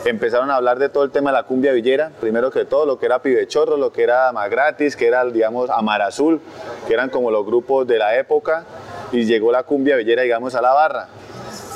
empezaron 0.05 0.51
a 0.51 0.55
hablar 0.55 0.79
de 0.79 0.89
todo 0.89 1.03
el 1.03 1.11
tema 1.11 1.31
de 1.31 1.37
la 1.37 1.43
cumbia 1.43 1.71
villera, 1.71 2.11
primero 2.19 2.51
que 2.51 2.65
todo, 2.65 2.85
lo 2.85 2.99
que 2.99 3.05
era 3.05 3.21
Pibe 3.21 3.47
Chorro, 3.47 3.77
lo 3.77 3.91
que 3.91 4.03
era 4.03 4.31
Gratis, 4.49 4.95
que 4.95 5.07
era, 5.07 5.25
digamos, 5.25 5.69
Amar 5.69 6.01
Azul, 6.01 6.41
que 6.87 6.93
eran 6.93 7.09
como 7.09 7.31
los 7.31 7.45
grupos 7.45 7.87
de 7.87 7.97
la 7.97 8.17
época, 8.17 8.65
y 9.11 9.25
llegó 9.25 9.51
la 9.51 9.63
cumbia 9.63 9.95
villera, 9.95 10.21
digamos, 10.21 10.55
a 10.55 10.61
la 10.61 10.73
barra. 10.73 11.07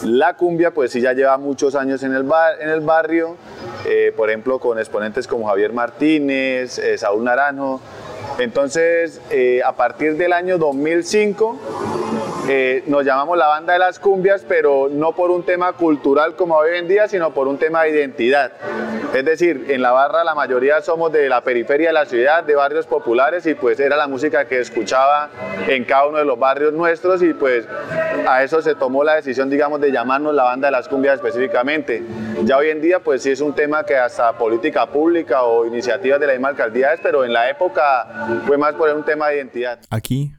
La 0.03 0.35
cumbia, 0.35 0.71
pues 0.71 0.91
sí, 0.91 1.01
ya 1.01 1.13
lleva 1.13 1.37
muchos 1.37 1.75
años 1.75 2.03
en 2.03 2.13
el, 2.13 2.23
bar, 2.23 2.61
en 2.61 2.69
el 2.69 2.81
barrio, 2.81 3.37
eh, 3.85 4.13
por 4.15 4.29
ejemplo, 4.29 4.59
con 4.59 4.77
exponentes 4.77 5.27
como 5.27 5.47
Javier 5.47 5.71
Martínez, 5.71 6.77
eh, 6.77 6.97
Saúl 6.97 7.23
Naranjo. 7.23 7.79
Entonces, 8.37 9.21
eh, 9.29 9.61
a 9.63 9.73
partir 9.73 10.17
del 10.17 10.33
año 10.33 10.57
2005, 10.57 11.57
eh, 12.49 12.83
nos 12.87 13.05
llamamos 13.05 13.37
la 13.37 13.47
banda 13.47 13.73
de 13.73 13.79
las 13.79 13.99
cumbias, 13.99 14.45
pero 14.47 14.89
no 14.91 15.13
por 15.13 15.31
un 15.31 15.43
tema 15.43 15.73
cultural 15.73 16.35
como 16.35 16.55
hoy 16.55 16.77
en 16.77 16.87
día, 16.87 17.07
sino 17.07 17.33
por 17.33 17.47
un 17.47 17.57
tema 17.57 17.83
de 17.83 17.91
identidad. 17.91 18.51
Es 19.13 19.23
decir, 19.23 19.67
en 19.69 19.81
la 19.81 19.91
barra 19.91 20.23
la 20.23 20.35
mayoría 20.35 20.81
somos 20.81 21.11
de 21.11 21.29
la 21.29 21.41
periferia 21.41 21.89
de 21.89 21.93
la 21.93 22.05
ciudad, 22.05 22.43
de 22.43 22.55
barrios 22.55 22.85
populares, 22.85 23.45
y 23.45 23.53
pues 23.53 23.79
era 23.79 23.95
la 23.95 24.07
música 24.07 24.45
que 24.45 24.59
escuchaba 24.59 25.29
en 25.67 25.85
cada 25.85 26.07
uno 26.07 26.17
de 26.17 26.25
los 26.25 26.37
barrios 26.37 26.73
nuestros, 26.73 27.21
y 27.23 27.33
pues 27.33 27.65
a 28.27 28.43
eso 28.43 28.61
se 28.61 28.75
tomó 28.75 29.03
la 29.03 29.15
decisión, 29.15 29.49
digamos, 29.49 29.79
de 29.79 29.91
llamarnos 29.91 30.33
la 30.33 30.43
banda 30.43 30.67
de 30.67 30.71
las 30.71 30.89
cumbias 30.89 31.15
específicamente. 31.15 32.03
Ya 32.43 32.57
hoy 32.57 32.69
en 32.69 32.81
día, 32.81 32.99
pues 32.99 33.23
sí 33.23 33.31
es 33.31 33.39
un 33.39 33.53
tema 33.53 33.85
que 33.85 33.95
hasta 33.95 34.37
política 34.37 34.85
pública 34.87 35.43
o 35.43 35.65
iniciativas 35.65 36.19
de 36.19 36.27
la 36.27 36.33
misma 36.33 36.49
alcaldía 36.49 36.93
es, 36.93 36.99
pero 37.01 37.23
en 37.23 37.31
la 37.31 37.49
época 37.49 38.41
fue 38.45 38.57
más 38.57 38.73
por 38.73 38.89
un 38.89 39.05
tema 39.05 39.29
de 39.29 39.37
identidad. 39.37 39.79
Aquí, 39.89 40.33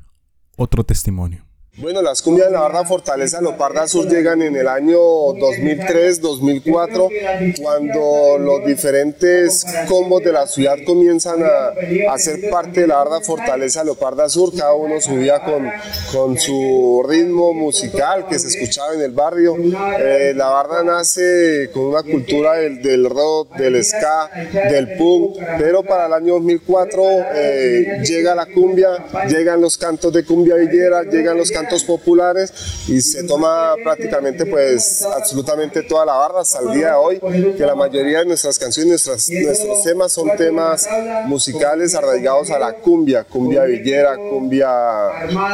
otro 0.56 0.84
testimonio. 0.84 1.44
Bueno, 1.76 2.02
las 2.02 2.22
cumbias 2.22 2.46
de 2.46 2.52
la 2.52 2.60
barra 2.60 2.84
Fortaleza 2.84 3.40
Loparda 3.40 3.88
Sur 3.88 4.08
llegan 4.08 4.40
en 4.42 4.54
el 4.54 4.68
año 4.68 4.96
2003-2004, 4.96 7.58
cuando 7.60 8.38
los 8.38 8.64
diferentes 8.64 9.66
combos 9.88 10.22
de 10.22 10.30
la 10.30 10.46
ciudad 10.46 10.76
comienzan 10.86 11.42
a, 11.42 11.72
hacer 12.12 12.42
ser 12.42 12.48
parte 12.48 12.82
de 12.82 12.86
la 12.86 12.98
barra 12.98 13.20
Fortaleza 13.22 13.82
Loparda 13.82 14.28
Sur, 14.28 14.56
cada 14.56 14.72
uno 14.74 15.00
subía 15.00 15.40
con, 15.40 15.68
con 16.12 16.38
su 16.38 17.04
ritmo 17.08 17.52
musical 17.52 18.28
que 18.28 18.38
se 18.38 18.56
escuchaba 18.56 18.94
en 18.94 19.00
el 19.00 19.10
barrio. 19.10 19.56
Eh, 19.98 20.32
la 20.36 20.50
barra 20.50 20.84
nace 20.84 21.70
con 21.74 21.86
una 21.86 22.04
cultura 22.04 22.52
del, 22.52 22.82
del, 22.82 23.10
rock, 23.10 23.56
del 23.56 23.82
ska, 23.82 24.30
del 24.70 24.96
punk, 24.96 25.38
pero 25.58 25.82
para 25.82 26.06
el 26.06 26.12
año 26.12 26.34
2004 26.34 27.02
eh, 27.34 27.98
llega 28.04 28.36
la 28.36 28.46
cumbia, 28.46 28.90
llegan 29.26 29.60
los 29.60 29.76
cantos 29.76 30.12
de 30.12 30.24
cumbia 30.24 30.54
villera, 30.54 31.02
llegan 31.02 31.36
los 31.36 31.50
cantos 31.50 31.63
populares 31.84 32.52
y 32.88 33.00
se 33.00 33.24
toma 33.24 33.74
prácticamente 33.82 34.46
pues 34.46 35.02
absolutamente 35.02 35.82
toda 35.82 36.04
la 36.04 36.14
barra 36.14 36.40
hasta 36.40 36.60
el 36.60 36.72
día 36.74 36.88
de 36.88 36.94
hoy, 36.94 37.20
que 37.56 37.64
la 37.64 37.74
mayoría 37.74 38.20
de 38.20 38.26
nuestras 38.26 38.58
canciones, 38.58 39.06
nuestros 39.06 39.82
temas 39.82 40.12
son 40.12 40.36
temas 40.36 40.88
musicales 41.26 41.94
arraigados 41.94 42.50
a 42.50 42.58
la 42.58 42.74
cumbia, 42.74 43.24
cumbia 43.24 43.64
villera, 43.64 44.16
cumbia 44.16 44.70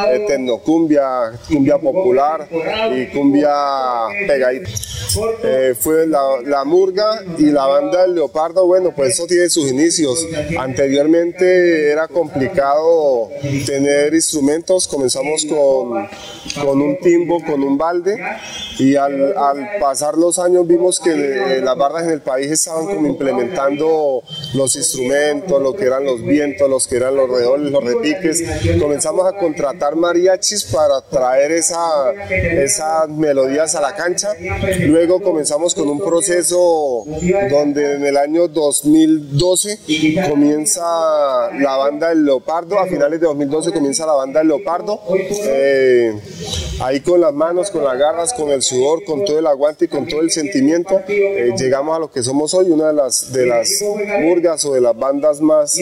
eh, 0.09 0.25
tecnocumbia, 0.27 1.31
cumbia 1.47 1.77
popular 1.77 2.47
y 2.95 3.07
cumbia 3.07 3.53
pegadita. 4.27 4.69
Eh, 5.43 5.75
fue 5.77 6.07
la, 6.07 6.21
la, 6.45 6.63
Murga 6.63 7.21
y 7.37 7.45
la 7.45 7.65
banda 7.65 8.03
del 8.03 8.15
Leopardo, 8.15 8.65
bueno, 8.65 8.93
pues 8.95 9.13
eso 9.15 9.27
tiene 9.27 9.49
sus 9.49 9.69
inicios. 9.69 10.25
Anteriormente 10.57 11.91
era 11.91 12.07
complicado 12.07 13.29
tener 13.65 14.13
instrumentos, 14.13 14.87
comenzamos 14.87 15.45
con 15.45 16.00
con, 16.63 16.81
un 16.81 16.97
timbo, 16.99 17.43
con 17.43 17.63
un 17.63 17.77
balde 17.77 18.17
y 18.79 18.95
al, 18.95 19.33
pasar 19.79 20.17
los 20.17 20.39
años 20.39 20.67
vimos 20.67 20.99
que 20.99 21.11
eh, 21.11 21.61
las 21.61 21.77
barras 21.77 22.03
en 22.03 22.11
el 22.11 22.21
país 22.21 22.51
estaban 22.51 22.85
como 22.85 23.07
implementando 23.07 24.23
los 24.53 24.75
instrumentos, 24.75 25.61
lo 25.61 25.75
que 25.75 25.85
eran 25.85 26.03
los 26.03 26.23
vientos, 26.23 26.69
los 26.69 26.87
que 26.87 26.97
eran 26.97 27.15
los 27.15 27.29
redobles, 27.29 27.71
los 27.71 27.83
repiques. 27.83 28.43
Comenzamos 28.79 29.27
a 29.27 29.37
contratar 29.37 29.95
mariachis 29.95 30.65
para 30.65 31.01
traer 31.01 31.51
esa, 31.51 32.11
esas 32.29 33.09
melodías 33.09 33.75
a 33.75 33.81
la 33.81 33.95
cancha. 33.95 34.29
Luego 34.81 35.21
comenzamos 35.21 35.75
con 35.75 35.87
un 35.89 35.99
proceso 35.99 37.03
donde 37.49 37.95
en 37.95 38.05
el 38.05 38.17
año 38.17 38.47
2012 38.47 39.79
comienza 40.27 40.81
la 41.59 41.77
banda 41.77 42.09
del 42.09 42.25
Leopardo, 42.25 42.79
a 42.79 42.85
finales 42.85 43.19
de 43.19 43.27
2012 43.27 43.71
comienza 43.71 44.05
la 44.05 44.13
banda 44.13 44.39
del 44.39 44.47
Leopardo. 44.49 45.01
Eh, 45.45 45.90
eh, 45.91 46.13
ahí 46.79 46.99
con 47.01 47.21
las 47.21 47.33
manos, 47.33 47.69
con 47.69 47.83
las 47.83 47.97
garras, 47.97 48.33
con 48.33 48.49
el 48.51 48.61
sudor, 48.61 49.03
con 49.03 49.25
todo 49.25 49.39
el 49.39 49.47
aguante 49.47 49.85
y 49.85 49.87
con 49.87 50.07
todo 50.07 50.21
el 50.21 50.31
sentimiento, 50.31 51.01
eh, 51.07 51.51
llegamos 51.57 51.95
a 51.95 51.99
lo 51.99 52.11
que 52.11 52.23
somos 52.23 52.53
hoy, 52.53 52.71
una 52.71 52.87
de 52.87 52.93
las, 52.93 53.31
de 53.31 53.45
las 53.45 53.69
murgas 54.21 54.63
o 54.65 54.73
de 54.73 54.81
las 54.81 54.97
bandas 54.97 55.41
más, 55.41 55.77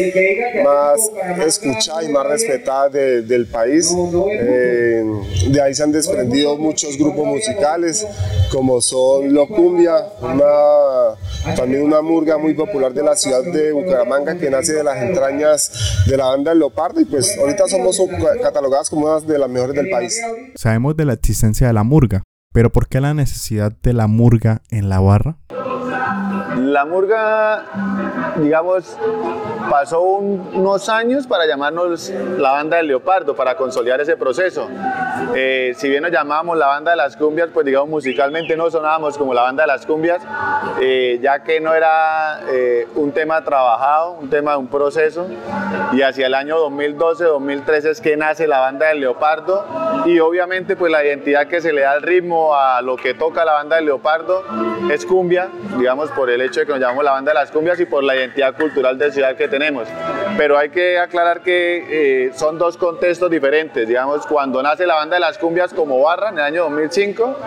más 0.64 1.00
escuchadas 1.46 2.06
y 2.06 2.10
más 2.10 2.26
respetadas 2.28 2.92
del 2.94 3.48
país. 3.48 3.94
Eh, 4.32 5.04
de 5.50 5.62
ahí 5.62 5.74
se 5.74 5.84
han 5.84 5.92
desprendido 5.92 6.58
muchos 6.58 6.98
grupos 6.98 7.26
musicales, 7.26 8.06
como 8.52 8.82
son 8.82 9.34
Locumbia, 9.34 9.94
una, 10.22 11.56
también 11.56 11.84
una 11.84 12.02
murga 12.02 12.38
muy 12.38 12.54
popular 12.54 12.94
de 12.94 13.04
la 13.04 13.16
ciudad 13.16 13.44
de 13.44 13.72
Bucaramanga 13.72 14.38
que 14.38 14.50
nace 14.50 14.74
de 14.74 14.84
las 14.84 14.98
entrañas 15.02 16.04
de 16.08 16.18
la 16.18 16.28
banda 16.28 16.52
El 16.52 16.60
Leopardo 16.60 17.00
y 17.00 17.06
pues 17.06 17.38
ahorita 17.38 17.68
somos 17.68 18.02
catalogadas 18.42 18.90
como 18.90 19.06
una 19.06 19.20
de 19.20 19.38
las 19.38 19.50
mejores 19.50 19.76
del 19.76 19.90
país. 19.90 20.20
Sabemos 20.56 20.98
de 20.98 21.06
la 21.06 21.14
existencia 21.14 21.68
de 21.68 21.74
la 21.74 21.84
murga, 21.84 22.24
pero 22.54 22.72
¿por 22.72 22.88
qué 22.88 23.00
la 23.00 23.14
necesidad 23.14 23.72
de 23.84 23.94
la 23.94 24.08
murga 24.08 24.62
en 24.70 24.90
la 24.90 25.00
barra? 25.00 25.38
La 26.70 26.86
murga, 26.86 27.64
digamos, 28.36 28.96
pasó 29.72 30.02
unos 30.02 30.88
años 30.88 31.26
para 31.26 31.48
llamarnos 31.48 32.12
la 32.38 32.52
banda 32.52 32.78
del 32.78 32.88
leopardo, 32.88 33.36
para 33.36 33.56
consolidar 33.56 34.00
ese 34.02 34.16
proceso. 34.16 34.68
Eh, 35.34 35.74
si 35.76 35.90
bien 35.90 36.04
nos 36.04 36.12
llamábamos 36.12 36.58
la 36.60 36.68
banda 36.68 36.92
de 36.92 36.98
las 36.98 37.18
cumbias, 37.18 37.50
pues 37.52 37.66
digamos 37.66 37.90
musicalmente 37.90 38.56
no 38.56 38.70
sonábamos 38.70 39.18
como 39.18 39.34
la 39.34 39.42
banda 39.42 39.64
de 39.64 39.68
las 39.68 39.86
cumbias, 39.88 40.22
eh, 40.80 41.20
ya 41.24 41.44
que 41.44 41.60
no 41.60 41.74
era 41.74 42.42
eh, 42.50 42.88
un 42.96 43.12
tema 43.14 43.44
trabajado, 43.44 44.12
un 44.12 44.30
tema 44.30 44.52
de 44.52 44.58
un 44.58 44.68
proceso, 44.68 45.26
y 45.92 46.04
hacia 46.04 46.28
el 46.28 46.36
año 46.36 46.58
2012-2013 46.70 47.90
es 47.90 48.02
que 48.02 48.16
nace 48.16 48.48
la 48.48 48.60
banda 48.60 48.90
del 48.90 49.00
leopardo, 49.00 49.66
y 50.06 50.20
obviamente 50.20 50.76
pues 50.76 50.92
la 50.92 51.04
identidad 51.04 51.48
que 51.48 51.62
se 51.62 51.74
le 51.74 51.82
da 51.82 51.92
al 51.92 52.02
ritmo, 52.02 52.56
a 52.56 52.82
lo 52.82 52.96
que 52.96 53.14
toca 53.14 53.46
la 53.46 53.54
banda 53.54 53.76
del 53.78 53.86
leopardo, 53.86 54.44
es 54.92 55.06
cumbia, 55.06 55.50
digamos 55.78 56.10
por 56.12 56.30
el 56.30 56.42
hecho 56.42 56.62
de 56.62 56.66
que 56.66 56.72
nos 56.72 56.82
llamamos 56.82 57.04
la 57.04 57.12
banda 57.12 57.32
de 57.32 57.40
las 57.40 57.52
cumbias 57.52 57.80
y 57.80 57.86
por 57.86 58.04
la 58.04 58.16
identidad 58.16 58.56
cultural 58.56 58.98
de 58.98 59.12
ciudad 59.12 59.36
que 59.36 59.48
tenemos. 59.48 59.88
Pero 60.38 60.58
hay 60.58 60.70
que 60.70 60.98
aclarar 60.98 61.42
que 61.42 62.28
eh, 62.28 62.32
son 62.36 62.58
dos 62.58 62.78
contextos 62.78 63.30
diferentes. 63.30 63.88
Digamos, 63.88 64.26
cuando 64.26 64.64
nace 64.64 64.86
la 64.86 64.96
banda 64.96 65.16
de 65.16 65.20
las 65.20 65.38
cumbias 65.38 65.74
como 65.74 66.02
barra 66.02 66.30
en 66.30 66.36
el 66.36 66.44
año 66.44 66.64
2005 66.64 67.40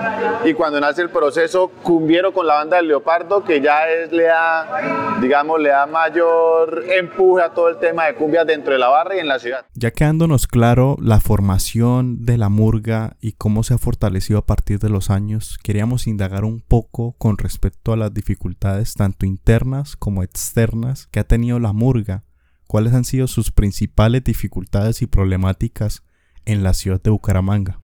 y 0.44 0.54
cuando 0.54 0.80
nace 0.80 1.02
el 1.02 1.10
proceso 1.10 1.68
cumbiero 1.82 2.32
con 2.32 2.46
la 2.46 2.54
banda 2.54 2.76
del 2.76 2.88
Leopardo, 2.88 3.44
que 3.44 3.60
ya 3.60 3.88
es, 3.88 4.12
le 4.12 4.24
da, 4.24 5.18
digamos, 5.20 5.60
le 5.60 5.70
da 5.70 5.86
mayor 5.86 6.84
empuje 6.88 7.42
a 7.42 7.50
todo 7.50 7.68
el 7.68 7.78
tema 7.78 8.06
de 8.06 8.14
cumbias 8.14 8.46
dentro 8.46 8.72
de 8.72 8.78
la 8.78 8.88
barra 8.88 9.16
y 9.16 9.20
en 9.20 9.28
la 9.28 9.38
ciudad. 9.38 9.64
Ya 9.74 9.90
quedándonos 9.90 10.46
claro 10.46 10.96
la 11.00 11.20
formación 11.20 12.24
de 12.24 12.38
la 12.38 12.48
murga 12.52 13.16
y 13.20 13.32
cómo 13.32 13.64
se 13.64 13.74
ha 13.74 13.78
fortalecido 13.78 14.38
a 14.38 14.46
partir 14.46 14.78
de 14.78 14.88
los 14.88 15.10
años, 15.10 15.58
queríamos 15.64 16.06
indagar 16.06 16.44
un 16.44 16.60
poco 16.60 17.16
con 17.18 17.36
respecto 17.38 17.92
a 17.92 17.96
las 17.96 18.14
dificultades 18.14 18.94
tanto 18.94 19.26
internas 19.26 19.96
como 19.96 20.22
externas 20.22 21.08
que 21.08 21.18
ha 21.18 21.24
tenido 21.24 21.58
la 21.58 21.72
murga, 21.72 22.22
cuáles 22.68 22.94
han 22.94 23.04
sido 23.04 23.26
sus 23.26 23.50
principales 23.50 24.22
dificultades 24.22 25.02
y 25.02 25.06
problemáticas 25.06 26.04
en 26.44 26.62
la 26.62 26.74
ciudad 26.74 27.02
de 27.02 27.10
Bucaramanga. 27.10 27.80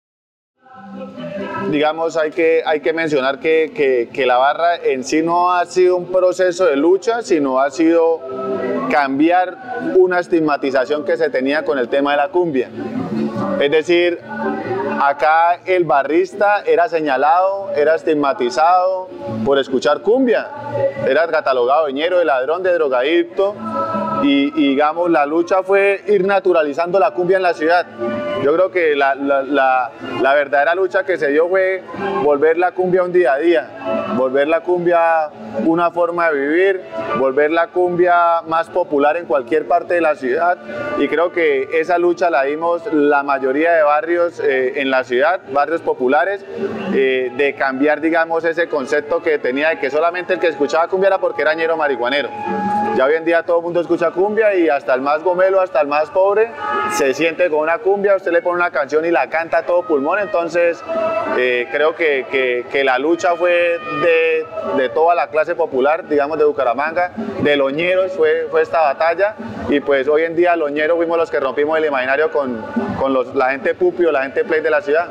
Digamos, 1.71 2.17
hay 2.17 2.31
que, 2.31 2.61
hay 2.65 2.81
que 2.81 2.93
mencionar 2.93 3.39
que, 3.39 4.09
que, 4.11 4.25
la 4.25 4.37
barra 4.37 4.75
en 4.75 5.03
sí 5.03 5.21
no 5.21 5.51
ha 5.51 5.65
sido 5.65 5.95
un 5.95 6.11
proceso 6.11 6.65
de 6.65 6.75
lucha, 6.75 7.21
sino 7.21 7.59
ha 7.59 7.71
sido 7.71 8.19
cambiar 8.91 9.57
una 9.95 10.19
estigmatización 10.19 11.05
que 11.05 11.17
se 11.17 11.29
tenía 11.29 11.63
con 11.63 11.79
el 11.79 11.89
tema 11.89 12.11
de 12.11 12.17
la 12.17 12.29
cumbia. 12.29 12.69
Es 13.59 13.71
decir, 13.71 14.19
acá 15.01 15.59
el 15.65 15.83
barrista 15.83 16.63
era 16.65 16.87
señalado, 16.89 17.71
era 17.75 17.95
estigmatizado 17.95 19.09
por 19.45 19.57
escuchar 19.57 20.01
cumbia, 20.01 20.47
era 21.07 21.27
catalogado 21.27 21.85
de 21.85 21.93
ñero, 21.93 22.19
de 22.19 22.25
ladrón, 22.25 22.63
de 22.63 22.73
drogadicto, 22.73 23.55
y, 24.23 24.51
digamos 24.51 25.09
la 25.09 25.25
lucha 25.25 25.63
fue 25.63 26.03
ir 26.07 26.25
naturalizando 26.25 26.99
la 26.99 27.11
cumbia 27.11 27.37
en 27.37 27.43
la 27.43 27.53
ciudad. 27.53 27.85
Yo 28.43 28.53
creo 28.53 28.71
que 28.71 28.95
la, 28.95 29.15
la, 29.15 29.91
la, 30.21 30.33
verdadera 30.33 30.75
lucha 30.75 31.03
que 31.03 31.17
se 31.17 31.29
dio 31.29 31.47
fue 31.47 31.81
volver 32.23 32.57
la 32.57 32.71
cumbia 32.71 33.03
un 33.03 33.13
día 33.13 33.33
a 33.33 33.37
día, 33.37 33.69
volver 34.17 34.47
la 34.47 34.61
cumbia 34.61 35.29
una 35.65 35.91
forma 35.91 36.29
de 36.29 36.39
vivir, 36.39 36.81
volver 37.19 37.51
la 37.51 37.67
cumbia 37.67 38.41
más 38.45 38.69
popular 38.69 39.15
en 39.17 39.25
cualquier 39.25 39.67
parte 39.67 39.93
de 39.93 40.01
la 40.01 40.15
ciudad 40.15 40.57
y 40.97 41.07
creo 41.07 41.31
que 41.31 41.69
esa 41.73 41.97
lucha 41.97 42.29
la 42.29 42.43
dimos 42.43 42.81
la 42.91 43.23
mayoría 43.23 43.71
de 43.73 43.83
barrios 43.83 44.39
eh, 44.39 44.81
en 44.81 44.89
la 44.89 45.03
ciudad, 45.03 45.39
barrios 45.53 45.81
populares, 45.81 46.45
eh, 46.93 47.31
de 47.37 47.55
cambiar 47.55 48.01
digamos 48.01 48.43
ese 48.43 48.67
concepto 48.67 49.21
que 49.21 49.37
tenía 49.37 49.69
de 49.69 49.79
que 49.79 49.89
solamente 49.89 50.33
el 50.33 50.39
que 50.39 50.47
escuchaba 50.47 50.87
cumbia 50.87 51.07
era 51.07 51.19
porque 51.19 51.43
era 51.43 51.53
ñero 51.53 51.77
marihuanero. 51.77 52.29
Ya 52.95 53.05
hoy 53.05 53.15
en 53.15 53.25
día 53.25 53.41
todo 53.43 53.57
el 53.57 53.63
mundo 53.63 53.81
escucha 53.81 54.11
cumbia 54.13 54.55
y 54.55 54.69
hasta 54.69 54.93
el 54.93 55.01
más 55.01 55.23
gomelo, 55.23 55.59
hasta 55.59 55.81
el 55.81 55.87
más 55.87 56.09
pobre, 56.09 56.51
se 56.91 57.13
siente 57.13 57.49
con 57.49 57.59
una 57.59 57.79
cumbia, 57.79 58.15
usted 58.15 58.31
le 58.31 58.41
pone 58.41 58.57
una 58.57 58.71
canción 58.71 59.05
y 59.05 59.11
la 59.11 59.29
canta 59.29 59.63
todo 59.63 59.83
pulmón, 59.83 60.19
entonces 60.19 60.83
eh, 61.37 61.67
creo 61.71 61.95
que, 61.95 62.65
que, 62.71 62.83
la 62.83 62.99
lucha 62.99 63.35
fue 63.35 63.79
de, 64.01 64.45
de, 64.77 64.89
toda 64.89 65.15
la 65.15 65.27
clase 65.27 65.55
popular, 65.55 66.07
digamos 66.07 66.37
de 66.37 66.45
Bucaramanga, 66.45 67.11
de 67.41 67.55
Loñeros 67.55 68.13
fue, 68.13 68.47
fue 68.51 68.61
esta 68.61 68.81
batalla 68.81 69.35
y 69.69 69.79
pues 69.79 70.07
hoy 70.07 70.23
en 70.23 70.35
día 70.35 70.55
Loñeros 70.55 70.97
fuimos 70.97 71.17
los 71.17 71.31
que 71.31 71.39
rompimos 71.39 71.77
el 71.77 71.85
imaginario 71.85 72.31
con, 72.31 72.61
con 72.99 73.37
la 73.37 73.51
gente 73.51 73.73
pupio, 73.73 74.11
la 74.11 74.23
gente 74.23 74.43
play 74.43 74.61
de 74.61 74.69
la 74.69 74.81
ciudad. 74.81 75.09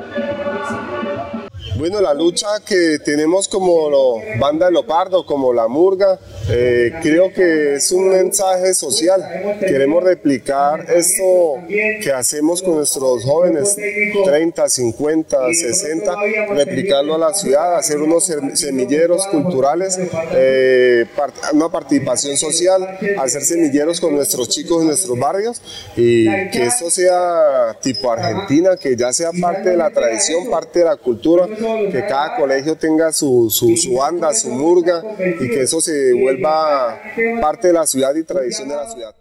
Bueno, 1.82 2.00
la 2.00 2.14
lucha 2.14 2.46
que 2.64 3.00
tenemos 3.04 3.48
como 3.48 3.90
lo, 3.90 4.38
banda 4.38 4.66
de 4.66 4.72
Lopardo, 4.72 5.26
como 5.26 5.52
la 5.52 5.66
Murga, 5.66 6.16
eh, 6.48 6.92
creo 7.02 7.32
que 7.32 7.74
es 7.74 7.90
un 7.90 8.08
mensaje 8.08 8.72
social. 8.72 9.20
Queremos 9.58 10.04
replicar 10.04 10.86
esto 10.94 11.56
que 11.66 12.12
hacemos 12.12 12.62
con 12.62 12.76
nuestros 12.76 13.24
jóvenes, 13.24 13.74
30, 14.24 14.68
50, 14.68 15.38
60, 15.52 16.14
replicarlo 16.54 17.16
a 17.16 17.18
la 17.18 17.34
ciudad, 17.34 17.74
hacer 17.74 18.00
unos 18.00 18.32
semilleros 18.54 19.26
culturales, 19.26 19.98
eh, 20.34 21.04
una 21.52 21.68
participación 21.68 22.36
social, 22.36 22.96
hacer 23.18 23.42
semilleros 23.42 24.00
con 24.00 24.14
nuestros 24.14 24.48
chicos 24.50 24.82
en 24.82 24.86
nuestros 24.86 25.18
barrios 25.18 25.60
y 25.96 26.26
que 26.50 26.62
esto 26.62 26.92
sea 26.92 27.76
tipo 27.82 28.12
Argentina, 28.12 28.76
que 28.76 28.94
ya 28.94 29.12
sea 29.12 29.30
parte 29.40 29.70
de 29.70 29.76
la 29.76 29.90
tradición, 29.90 30.48
parte 30.48 30.78
de 30.78 30.84
la 30.84 30.94
cultura, 30.96 31.48
que 31.90 32.04
cada 32.08 32.36
colegio 32.36 32.76
tenga 32.76 33.12
su, 33.12 33.48
su, 33.50 33.76
su 33.76 33.94
banda, 33.94 34.32
su 34.34 34.50
murga 34.50 35.02
y 35.18 35.48
que 35.48 35.62
eso 35.62 35.80
se 35.80 36.12
vuelva 36.14 37.00
parte 37.40 37.68
de 37.68 37.74
la 37.74 37.86
ciudad 37.86 38.14
y 38.14 38.24
tradición 38.24 38.68
de 38.68 38.76
la 38.76 38.88
ciudad. 38.88 39.14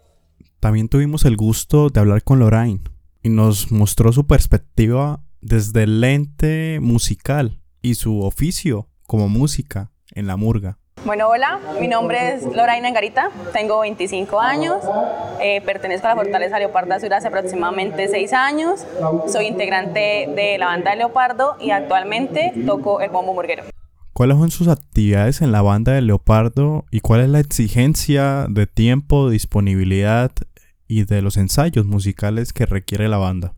También 0.60 0.88
tuvimos 0.88 1.24
el 1.24 1.36
gusto 1.36 1.90
de 1.90 2.00
hablar 2.00 2.22
con 2.22 2.38
Lorraine 2.38 2.82
y 3.22 3.28
nos 3.28 3.72
mostró 3.72 4.12
su 4.12 4.26
perspectiva 4.26 5.24
desde 5.40 5.82
el 5.82 6.00
lente 6.00 6.78
musical 6.80 7.60
y 7.82 7.96
su 7.96 8.20
oficio 8.20 8.88
como 9.06 9.28
música 9.28 9.90
en 10.14 10.26
la 10.26 10.36
murga. 10.36 10.78
Bueno, 11.04 11.28
hola, 11.28 11.58
mi 11.80 11.88
nombre 11.88 12.34
es 12.34 12.44
Lorraine 12.44 12.86
Angarita, 12.86 13.30
tengo 13.52 13.80
25 13.80 14.40
años, 14.40 14.76
eh, 15.40 15.60
pertenezco 15.62 16.06
a 16.06 16.10
la 16.10 16.16
Fortaleza 16.16 16.60
Leopardo 16.60 16.94
Azul 16.94 17.12
hace 17.12 17.26
aproximadamente 17.26 18.06
6 18.06 18.32
años, 18.32 18.86
soy 19.26 19.46
integrante 19.46 20.28
de 20.32 20.58
la 20.58 20.66
banda 20.66 20.92
de 20.92 20.98
Leopardo 20.98 21.56
y 21.58 21.70
actualmente 21.70 22.52
toco 22.66 23.00
el 23.00 23.10
bombo 23.10 23.34
murguero. 23.34 23.64
¿Cuáles 24.12 24.36
son 24.36 24.52
sus 24.52 24.68
actividades 24.68 25.42
en 25.42 25.50
la 25.50 25.62
banda 25.62 25.92
de 25.92 26.02
Leopardo 26.02 26.84
y 26.92 27.00
cuál 27.00 27.22
es 27.22 27.28
la 27.28 27.40
exigencia 27.40 28.46
de 28.48 28.68
tiempo, 28.68 29.28
disponibilidad 29.28 30.30
y 30.86 31.04
de 31.04 31.20
los 31.20 31.36
ensayos 31.36 31.84
musicales 31.84 32.52
que 32.52 32.64
requiere 32.64 33.08
la 33.08 33.18
banda? 33.18 33.54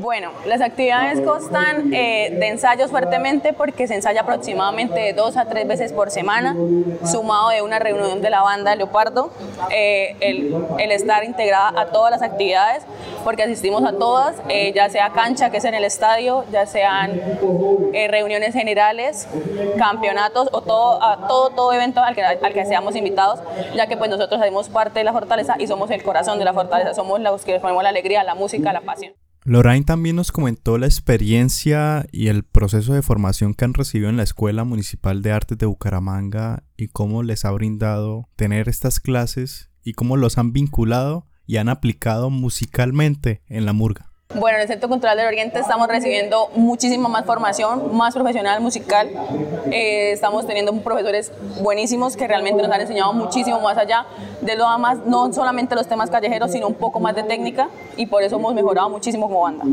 Bueno, 0.00 0.30
las 0.46 0.62
actividades 0.62 1.20
constan 1.20 1.92
eh, 1.92 2.34
de 2.38 2.48
ensayos 2.48 2.90
fuertemente 2.90 3.52
porque 3.52 3.86
se 3.86 3.94
ensaya 3.94 4.22
aproximadamente 4.22 5.12
dos 5.12 5.36
a 5.36 5.44
tres 5.44 5.68
veces 5.68 5.92
por 5.92 6.10
semana, 6.10 6.56
sumado 7.04 7.50
de 7.50 7.60
una 7.60 7.78
reunión 7.78 8.22
de 8.22 8.30
la 8.30 8.40
banda 8.40 8.74
Leopardo, 8.76 9.30
eh, 9.70 10.16
el, 10.20 10.90
estar 10.90 11.22
integrada 11.24 11.78
a 11.78 11.86
todas 11.86 12.10
las 12.10 12.22
actividades, 12.22 12.82
porque 13.24 13.42
asistimos 13.42 13.84
a 13.84 13.92
todas, 13.92 14.36
eh, 14.48 14.72
ya 14.74 14.88
sea 14.88 15.10
cancha, 15.10 15.50
que 15.50 15.58
es 15.58 15.64
en 15.66 15.74
el 15.74 15.84
estadio, 15.84 16.46
ya 16.50 16.64
sean 16.64 17.20
reuniones 18.08 18.54
generales, 18.54 19.28
campeonatos 19.76 20.48
o 20.52 20.62
todo, 20.62 20.98
todo, 21.28 21.50
todo 21.50 21.72
evento 21.74 22.00
al 22.00 22.14
que, 22.14 22.22
al 22.22 22.52
que 22.54 22.64
seamos 22.64 22.96
invitados, 22.96 23.40
ya 23.74 23.86
que 23.86 23.98
pues 23.98 24.08
nosotros 24.08 24.40
hacemos 24.40 24.70
parte 24.70 25.00
de 25.00 25.04
la 25.04 25.12
fortaleza 25.12 25.56
y 25.58 25.66
somos 25.66 25.90
el 25.90 26.02
corazón 26.02 26.38
de 26.38 26.46
la 26.46 26.54
fortaleza, 26.54 26.94
somos 26.94 27.20
los 27.20 27.44
que 27.44 27.60
ponemos 27.60 27.82
la 27.82 27.90
alegría, 27.90 28.24
la 28.24 28.34
música, 28.34 28.72
la 28.72 28.80
pasión. 28.80 29.12
Lorraine 29.44 29.86
también 29.86 30.16
nos 30.16 30.32
comentó 30.32 30.76
la 30.76 30.86
experiencia 30.86 32.06
y 32.12 32.28
el 32.28 32.44
proceso 32.44 32.92
de 32.92 33.00
formación 33.00 33.54
que 33.54 33.64
han 33.64 33.72
recibido 33.72 34.10
en 34.10 34.18
la 34.18 34.22
Escuela 34.22 34.64
Municipal 34.64 35.22
de 35.22 35.32
Artes 35.32 35.56
de 35.56 35.64
Bucaramanga 35.64 36.64
y 36.76 36.88
cómo 36.88 37.22
les 37.22 37.46
ha 37.46 37.50
brindado 37.50 38.28
tener 38.36 38.68
estas 38.68 39.00
clases 39.00 39.70
y 39.82 39.94
cómo 39.94 40.18
los 40.18 40.36
han 40.36 40.52
vinculado 40.52 41.26
y 41.46 41.56
han 41.56 41.70
aplicado 41.70 42.28
musicalmente 42.28 43.42
en 43.46 43.64
la 43.64 43.72
murga. 43.72 44.09
Bueno, 44.32 44.58
en 44.58 44.62
el 44.62 44.68
Centro 44.68 44.88
Cultural 44.88 45.16
del 45.16 45.26
Oriente 45.26 45.58
estamos 45.58 45.88
recibiendo 45.88 46.50
muchísima 46.54 47.08
más 47.08 47.24
formación, 47.24 47.96
más 47.96 48.14
profesional 48.14 48.60
musical. 48.60 49.08
Eh, 49.72 50.12
estamos 50.12 50.46
teniendo 50.46 50.72
profesores 50.82 51.32
buenísimos 51.60 52.16
que 52.16 52.28
realmente 52.28 52.62
nos 52.62 52.70
han 52.70 52.80
enseñado 52.80 53.12
muchísimo 53.12 53.60
más 53.60 53.76
allá 53.76 54.06
de 54.40 54.56
lo 54.56 54.66
más, 54.78 55.04
no 55.04 55.32
solamente 55.32 55.74
los 55.74 55.88
temas 55.88 56.10
callejeros, 56.10 56.52
sino 56.52 56.68
un 56.68 56.74
poco 56.74 57.00
más 57.00 57.16
de 57.16 57.24
técnica 57.24 57.70
y 57.96 58.06
por 58.06 58.22
eso 58.22 58.36
hemos 58.36 58.54
mejorado 58.54 58.88
muchísimo 58.88 59.26
como 59.26 59.40
banda. 59.40 59.64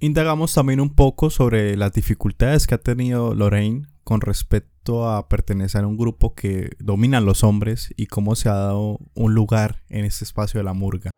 Indagamos 0.00 0.52
también 0.52 0.80
un 0.80 0.92
poco 0.92 1.30
sobre 1.30 1.76
las 1.76 1.92
dificultades 1.92 2.66
que 2.66 2.74
ha 2.74 2.78
tenido 2.78 3.32
Lorraine 3.34 3.86
con 4.02 4.20
respecto 4.20 4.77
a 4.88 5.28
pertenecer 5.28 5.84
a 5.84 5.86
un 5.86 5.96
grupo 5.96 6.34
que 6.34 6.70
dominan 6.78 7.24
los 7.24 7.44
hombres 7.44 7.92
y 7.96 8.06
cómo 8.06 8.34
se 8.34 8.48
ha 8.48 8.54
dado 8.54 8.98
un 9.14 9.34
lugar 9.34 9.82
en 9.88 10.04
este 10.04 10.24
espacio 10.24 10.58
de 10.58 10.64
la 10.64 10.72
murga. 10.72 11.10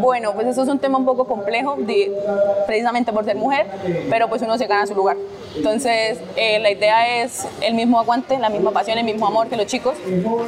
Bueno, 0.00 0.32
pues 0.34 0.46
eso 0.46 0.62
es 0.62 0.68
un 0.68 0.78
tema 0.78 0.98
un 0.98 1.04
poco 1.04 1.26
complejo, 1.26 1.76
precisamente 2.66 3.12
por 3.12 3.24
ser 3.24 3.36
mujer, 3.36 3.66
pero 4.08 4.28
pues 4.28 4.42
uno 4.42 4.56
se 4.56 4.66
gana 4.66 4.86
su 4.86 4.94
lugar. 4.94 5.16
Entonces, 5.56 6.18
eh, 6.36 6.58
la 6.60 6.70
idea 6.70 7.22
es 7.22 7.46
el 7.60 7.74
mismo 7.74 8.00
aguante, 8.00 8.38
la 8.38 8.48
misma 8.48 8.70
pasión, 8.70 8.98
el 8.98 9.04
mismo 9.04 9.26
amor 9.26 9.48
que 9.48 9.56
los 9.56 9.66
chicos, 9.66 9.96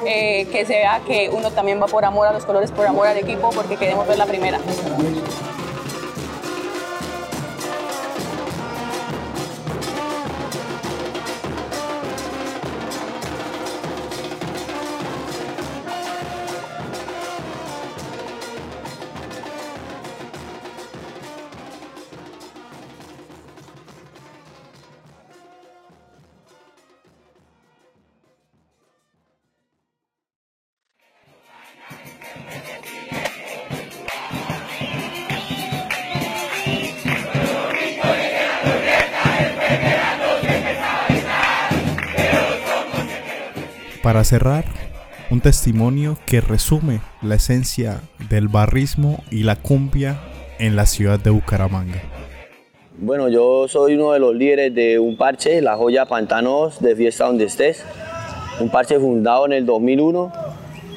eh, 0.06 0.46
que 0.50 0.64
se 0.64 0.74
vea 0.74 1.00
que 1.06 1.30
uno 1.32 1.50
también 1.50 1.80
va 1.80 1.86
por 1.86 2.04
amor 2.04 2.28
a 2.28 2.32
los 2.32 2.44
colores, 2.44 2.70
por 2.70 2.86
amor 2.86 3.06
al 3.06 3.18
equipo, 3.18 3.50
porque 3.50 3.76
queremos 3.76 4.06
ver 4.06 4.18
la 4.18 4.26
primera. 4.26 4.58
Para 44.02 44.24
cerrar, 44.24 44.64
un 45.30 45.40
testimonio 45.40 46.18
que 46.26 46.40
resume 46.40 47.00
la 47.22 47.36
esencia 47.36 48.00
del 48.28 48.48
barrismo 48.48 49.22
y 49.30 49.44
la 49.44 49.54
cumbia 49.54 50.18
en 50.58 50.74
la 50.74 50.86
ciudad 50.86 51.20
de 51.20 51.30
Bucaramanga. 51.30 52.02
Bueno, 52.98 53.28
yo 53.28 53.68
soy 53.68 53.94
uno 53.94 54.10
de 54.10 54.18
los 54.18 54.34
líderes 54.34 54.74
de 54.74 54.98
un 54.98 55.16
parche, 55.16 55.62
La 55.62 55.76
Joya 55.76 56.06
Pantanos 56.06 56.80
de 56.80 56.96
Fiesta 56.96 57.26
Donde 57.26 57.44
Estés, 57.44 57.84
un 58.58 58.70
parche 58.70 58.98
fundado 58.98 59.46
en 59.46 59.52
el 59.52 59.66
2001 59.66 60.32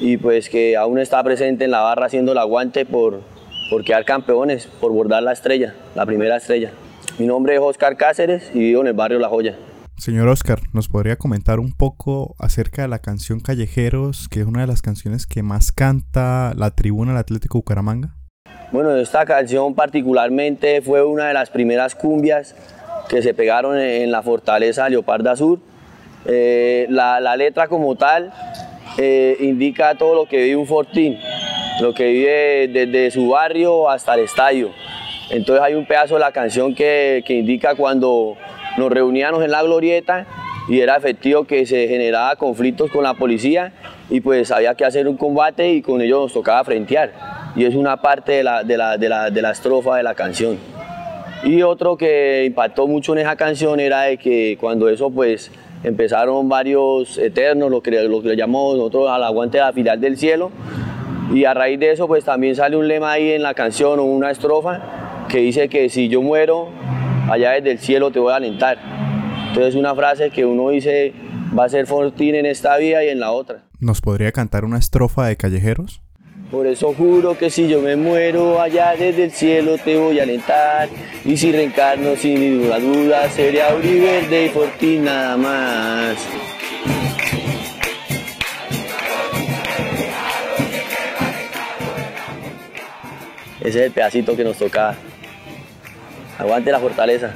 y 0.00 0.16
pues 0.16 0.50
que 0.50 0.76
aún 0.76 0.98
está 0.98 1.22
presente 1.22 1.64
en 1.64 1.70
la 1.70 1.82
barra 1.82 2.06
haciendo 2.06 2.32
el 2.32 2.38
aguante 2.38 2.86
por, 2.86 3.20
por 3.70 3.84
quedar 3.84 4.04
campeones, 4.04 4.66
por 4.80 4.90
bordar 4.90 5.22
la 5.22 5.32
estrella, 5.32 5.74
la 5.94 6.04
primera 6.06 6.38
estrella. 6.38 6.72
Mi 7.20 7.26
nombre 7.26 7.54
es 7.54 7.60
Oscar 7.60 7.96
Cáceres 7.96 8.50
y 8.52 8.58
vivo 8.58 8.80
en 8.80 8.88
el 8.88 8.94
barrio 8.94 9.20
La 9.20 9.28
Joya. 9.28 9.56
Señor 9.98 10.28
Oscar, 10.28 10.60
¿nos 10.74 10.88
podría 10.88 11.16
comentar 11.16 11.58
un 11.58 11.72
poco 11.72 12.36
acerca 12.38 12.82
de 12.82 12.88
la 12.88 12.98
canción 12.98 13.40
Callejeros, 13.40 14.28
que 14.28 14.40
es 14.40 14.46
una 14.46 14.60
de 14.60 14.66
las 14.66 14.82
canciones 14.82 15.26
que 15.26 15.42
más 15.42 15.72
canta 15.72 16.52
la 16.54 16.70
tribuna 16.70 17.12
del 17.12 17.20
Atlético 17.20 17.58
Bucaramanga? 17.58 18.14
Bueno, 18.72 18.94
esta 18.94 19.24
canción 19.24 19.74
particularmente 19.74 20.82
fue 20.82 21.02
una 21.02 21.28
de 21.28 21.34
las 21.34 21.48
primeras 21.48 21.94
cumbias 21.94 22.54
que 23.08 23.22
se 23.22 23.32
pegaron 23.32 23.78
en 23.78 24.12
la 24.12 24.22
fortaleza 24.22 24.88
Leoparda 24.88 25.34
Sur. 25.34 25.60
Eh, 26.26 26.86
la, 26.90 27.34
letra 27.36 27.66
como 27.66 27.96
tal 27.96 28.32
eh, 28.98 29.36
indica 29.40 29.94
todo 29.94 30.14
lo 30.14 30.26
que 30.28 30.42
vive 30.42 30.56
un 30.56 30.66
fortín, 30.66 31.18
lo 31.80 31.94
que 31.94 32.04
vive 32.04 32.68
desde 32.68 33.10
su 33.10 33.30
barrio 33.30 33.88
hasta 33.88 34.14
el 34.14 34.20
estadio. 34.20 34.72
Entonces 35.30 35.64
hay 35.64 35.74
un 35.74 35.86
pedazo 35.86 36.14
de 36.14 36.20
la 36.20 36.32
canción 36.32 36.74
que 36.74 37.24
indica 37.28 37.74
cuando 37.74 38.36
nos 38.76 38.90
reuníamos 38.90 39.42
en 39.42 39.50
la 39.50 39.62
glorieta 39.62 40.26
y 40.68 40.80
era 40.80 40.96
efectivo 40.96 41.44
que 41.44 41.64
se 41.66 41.88
generaba 41.88 42.36
conflictos 42.36 42.90
con 42.90 43.04
la 43.04 43.14
policía 43.14 43.72
y 44.10 44.20
pues 44.20 44.50
había 44.50 44.74
que 44.74 44.84
hacer 44.84 45.08
un 45.08 45.16
combate 45.16 45.72
y 45.72 45.82
con 45.82 46.00
ellos 46.00 46.22
nos 46.22 46.32
tocaba 46.32 46.64
frentear. 46.64 47.12
Y 47.54 47.64
es 47.64 47.74
una 47.74 47.96
parte 48.02 48.32
de 48.32 48.42
la, 48.44 48.62
de 48.62 48.76
la, 48.76 48.96
de 48.96 49.08
la, 49.08 49.30
de 49.30 49.42
la 49.42 49.50
estrofa 49.52 49.96
de 49.96 50.02
la 50.02 50.14
canción. 50.14 50.58
Y 51.44 51.62
otro 51.62 51.96
que 51.96 52.44
impactó 52.44 52.86
mucho 52.86 53.12
en 53.12 53.20
esa 53.20 53.36
canción 53.36 53.78
era 53.78 54.02
de 54.02 54.16
que 54.16 54.56
cuando 54.60 54.88
eso 54.88 55.10
pues 55.10 55.50
empezaron 55.84 56.48
varios 56.48 57.18
eternos, 57.18 57.70
lo 57.70 57.82
que, 57.82 57.90
lo 58.08 58.22
que 58.22 58.28
le 58.28 58.36
llamamos 58.36 58.76
nosotros 58.76 59.08
al 59.08 59.22
aguante 59.22 59.58
de 59.58 59.64
la 59.64 59.72
filial 59.72 60.00
del 60.00 60.16
cielo, 60.16 60.50
y 61.32 61.44
a 61.44 61.54
raíz 61.54 61.78
de 61.78 61.92
eso 61.92 62.08
pues 62.08 62.24
también 62.24 62.56
sale 62.56 62.76
un 62.76 62.88
lema 62.88 63.12
ahí 63.12 63.32
en 63.32 63.42
la 63.42 63.54
canción 63.54 63.98
o 64.00 64.04
una 64.04 64.30
estrofa 64.30 65.26
que 65.28 65.38
dice 65.38 65.68
que 65.68 65.88
si 65.88 66.08
yo 66.08 66.22
muero, 66.22 66.68
allá 67.30 67.52
desde 67.52 67.72
el 67.72 67.78
cielo 67.78 68.10
te 68.10 68.18
voy 68.18 68.32
a 68.32 68.36
alentar. 68.36 68.78
Entonces 69.48 69.74
una 69.74 69.94
frase 69.94 70.30
que 70.30 70.44
uno 70.44 70.70
dice 70.70 71.12
va 71.56 71.64
a 71.64 71.68
ser 71.68 71.86
fortín 71.86 72.34
en 72.34 72.46
esta 72.46 72.76
vida 72.76 73.04
y 73.04 73.08
en 73.08 73.20
la 73.20 73.32
otra. 73.32 73.62
¿Nos 73.80 74.00
podría 74.00 74.32
cantar 74.32 74.64
una 74.64 74.78
estrofa 74.78 75.26
de 75.26 75.36
Callejeros? 75.36 76.02
Por 76.50 76.66
eso 76.66 76.94
juro 76.94 77.36
que 77.36 77.50
si 77.50 77.68
yo 77.68 77.80
me 77.80 77.96
muero 77.96 78.60
allá 78.60 78.94
desde 78.96 79.24
el 79.24 79.30
cielo 79.32 79.78
te 79.78 79.98
voy 79.98 80.20
a 80.20 80.22
alentar 80.22 80.88
y 81.24 81.36
si 81.36 81.50
reencarno 81.50 82.14
sin 82.14 82.38
ninguna 82.38 82.78
duda 82.78 83.28
sería 83.30 83.74
Verde 83.74 84.46
y 84.46 84.48
Fortín 84.50 85.04
nada 85.04 85.36
más. 85.36 86.16
Ese 93.60 93.80
es 93.80 93.86
el 93.86 93.90
pedacito 93.90 94.36
que 94.36 94.44
nos 94.44 94.56
toca 94.56 94.94
Aguante 96.38 96.70
la 96.70 96.80
fortaleza. 96.80 97.34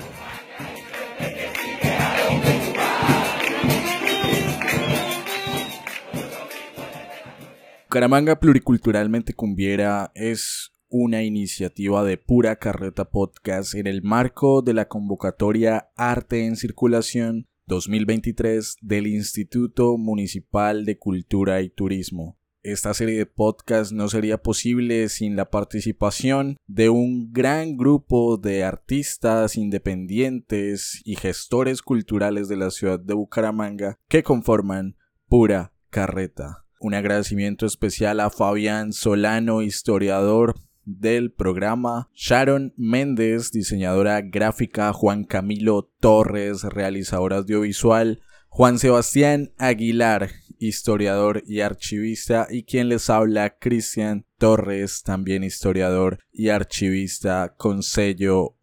Caramanga 7.88 8.38
Pluriculturalmente 8.38 9.34
Cumbiera 9.34 10.12
es 10.14 10.72
una 10.88 11.22
iniciativa 11.22 12.04
de 12.04 12.18
pura 12.18 12.56
carreta 12.56 13.10
podcast 13.10 13.74
en 13.74 13.86
el 13.86 14.02
marco 14.02 14.62
de 14.62 14.74
la 14.74 14.86
convocatoria 14.86 15.90
Arte 15.96 16.46
en 16.46 16.56
Circulación 16.56 17.48
2023 17.66 18.76
del 18.80 19.06
Instituto 19.06 19.96
Municipal 19.96 20.84
de 20.84 20.98
Cultura 20.98 21.62
y 21.62 21.70
Turismo. 21.70 22.39
Esta 22.62 22.92
serie 22.92 23.16
de 23.16 23.24
podcast 23.24 23.90
no 23.90 24.10
sería 24.10 24.42
posible 24.42 25.08
sin 25.08 25.34
la 25.34 25.48
participación 25.48 26.58
de 26.66 26.90
un 26.90 27.32
gran 27.32 27.78
grupo 27.78 28.36
de 28.36 28.64
artistas 28.64 29.56
independientes 29.56 31.00
y 31.06 31.16
gestores 31.16 31.80
culturales 31.80 32.48
de 32.48 32.58
la 32.58 32.70
ciudad 32.70 33.00
de 33.00 33.14
Bucaramanga 33.14 33.98
que 34.08 34.22
conforman 34.22 34.98
Pura 35.26 35.72
Carreta. 35.88 36.66
Un 36.80 36.92
agradecimiento 36.92 37.64
especial 37.64 38.20
a 38.20 38.28
Fabián 38.28 38.92
Solano, 38.92 39.62
historiador 39.62 40.54
del 40.84 41.32
programa, 41.32 42.10
Sharon 42.14 42.74
Méndez, 42.76 43.52
diseñadora 43.52 44.20
gráfica, 44.20 44.92
Juan 44.92 45.24
Camilo 45.24 45.90
Torres, 45.98 46.64
realizador 46.64 47.32
audiovisual, 47.32 48.20
Juan 48.52 48.80
Sebastián 48.80 49.52
Aguilar, 49.58 50.32
historiador 50.58 51.44
y 51.46 51.60
archivista, 51.60 52.48
y 52.50 52.64
quien 52.64 52.88
les 52.88 53.08
habla, 53.08 53.56
Cristian 53.58 54.26
Torres, 54.38 55.04
también 55.04 55.44
historiador 55.44 56.18
y 56.32 56.48
archivista 56.48 57.54
con 57.56 57.84
sello. 57.84 58.56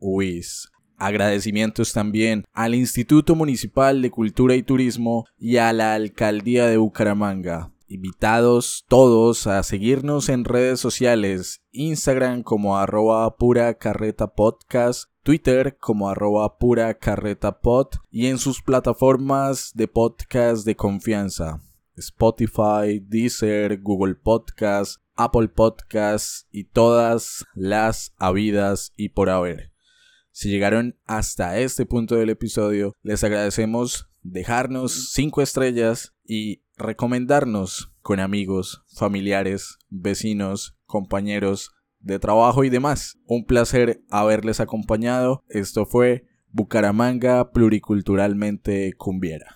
Agradecimientos 0.97 1.93
también 1.93 2.43
al 2.51 2.75
Instituto 2.75 3.33
Municipal 3.33 4.01
de 4.01 4.11
Cultura 4.11 4.55
y 4.55 4.61
Turismo 4.61 5.25
y 5.37 5.55
a 5.55 5.71
la 5.71 5.93
Alcaldía 5.93 6.67
de 6.67 6.75
Bucaramanga. 6.75 7.71
Invitados 7.87 8.83
todos 8.89 9.47
a 9.47 9.63
seguirnos 9.63 10.27
en 10.27 10.43
redes 10.43 10.81
sociales, 10.81 11.61
Instagram 11.71 12.43
como 12.43 12.77
arroba 12.77 13.37
pura 13.37 13.75
carreta 13.75 14.27
podcast, 14.27 15.05
Twitter 15.27 15.75
como 15.77 16.09
arroba 16.09 16.57
pura 16.57 16.93
carreta 16.93 17.59
pod 17.59 17.87
y 18.09 18.27
en 18.27 18.37
sus 18.37 18.61
plataformas 18.61 19.73
de 19.75 19.89
podcast 19.89 20.65
de 20.65 20.77
confianza. 20.77 21.61
Spotify, 21.97 23.01
Deezer, 23.05 23.81
Google 23.81 24.15
Podcast, 24.15 25.01
Apple 25.17 25.49
Podcasts 25.49 26.47
y 26.49 26.63
todas 26.63 27.43
las 27.55 28.13
habidas 28.15 28.93
y 28.95 29.09
por 29.09 29.29
haber. 29.29 29.73
Si 30.31 30.47
llegaron 30.47 30.95
hasta 31.05 31.59
este 31.59 31.85
punto 31.85 32.15
del 32.15 32.29
episodio, 32.29 32.93
les 33.01 33.21
agradecemos 33.25 34.07
dejarnos 34.23 35.11
5 35.11 35.41
estrellas 35.41 36.13
y 36.23 36.61
recomendarnos 36.77 37.91
con 38.01 38.21
amigos, 38.21 38.81
familiares, 38.95 39.77
vecinos, 39.89 40.77
compañeros, 40.85 41.71
de 42.07 42.19
trabajo 42.19 42.63
y 42.63 42.69
demás. 42.69 43.19
Un 43.27 43.45
placer 43.45 44.01
haberles 44.09 44.59
acompañado. 44.59 45.43
Esto 45.49 45.85
fue 45.85 46.25
Bucaramanga 46.51 47.51
Pluriculturalmente 47.51 48.93
Cumbiera. 48.93 49.55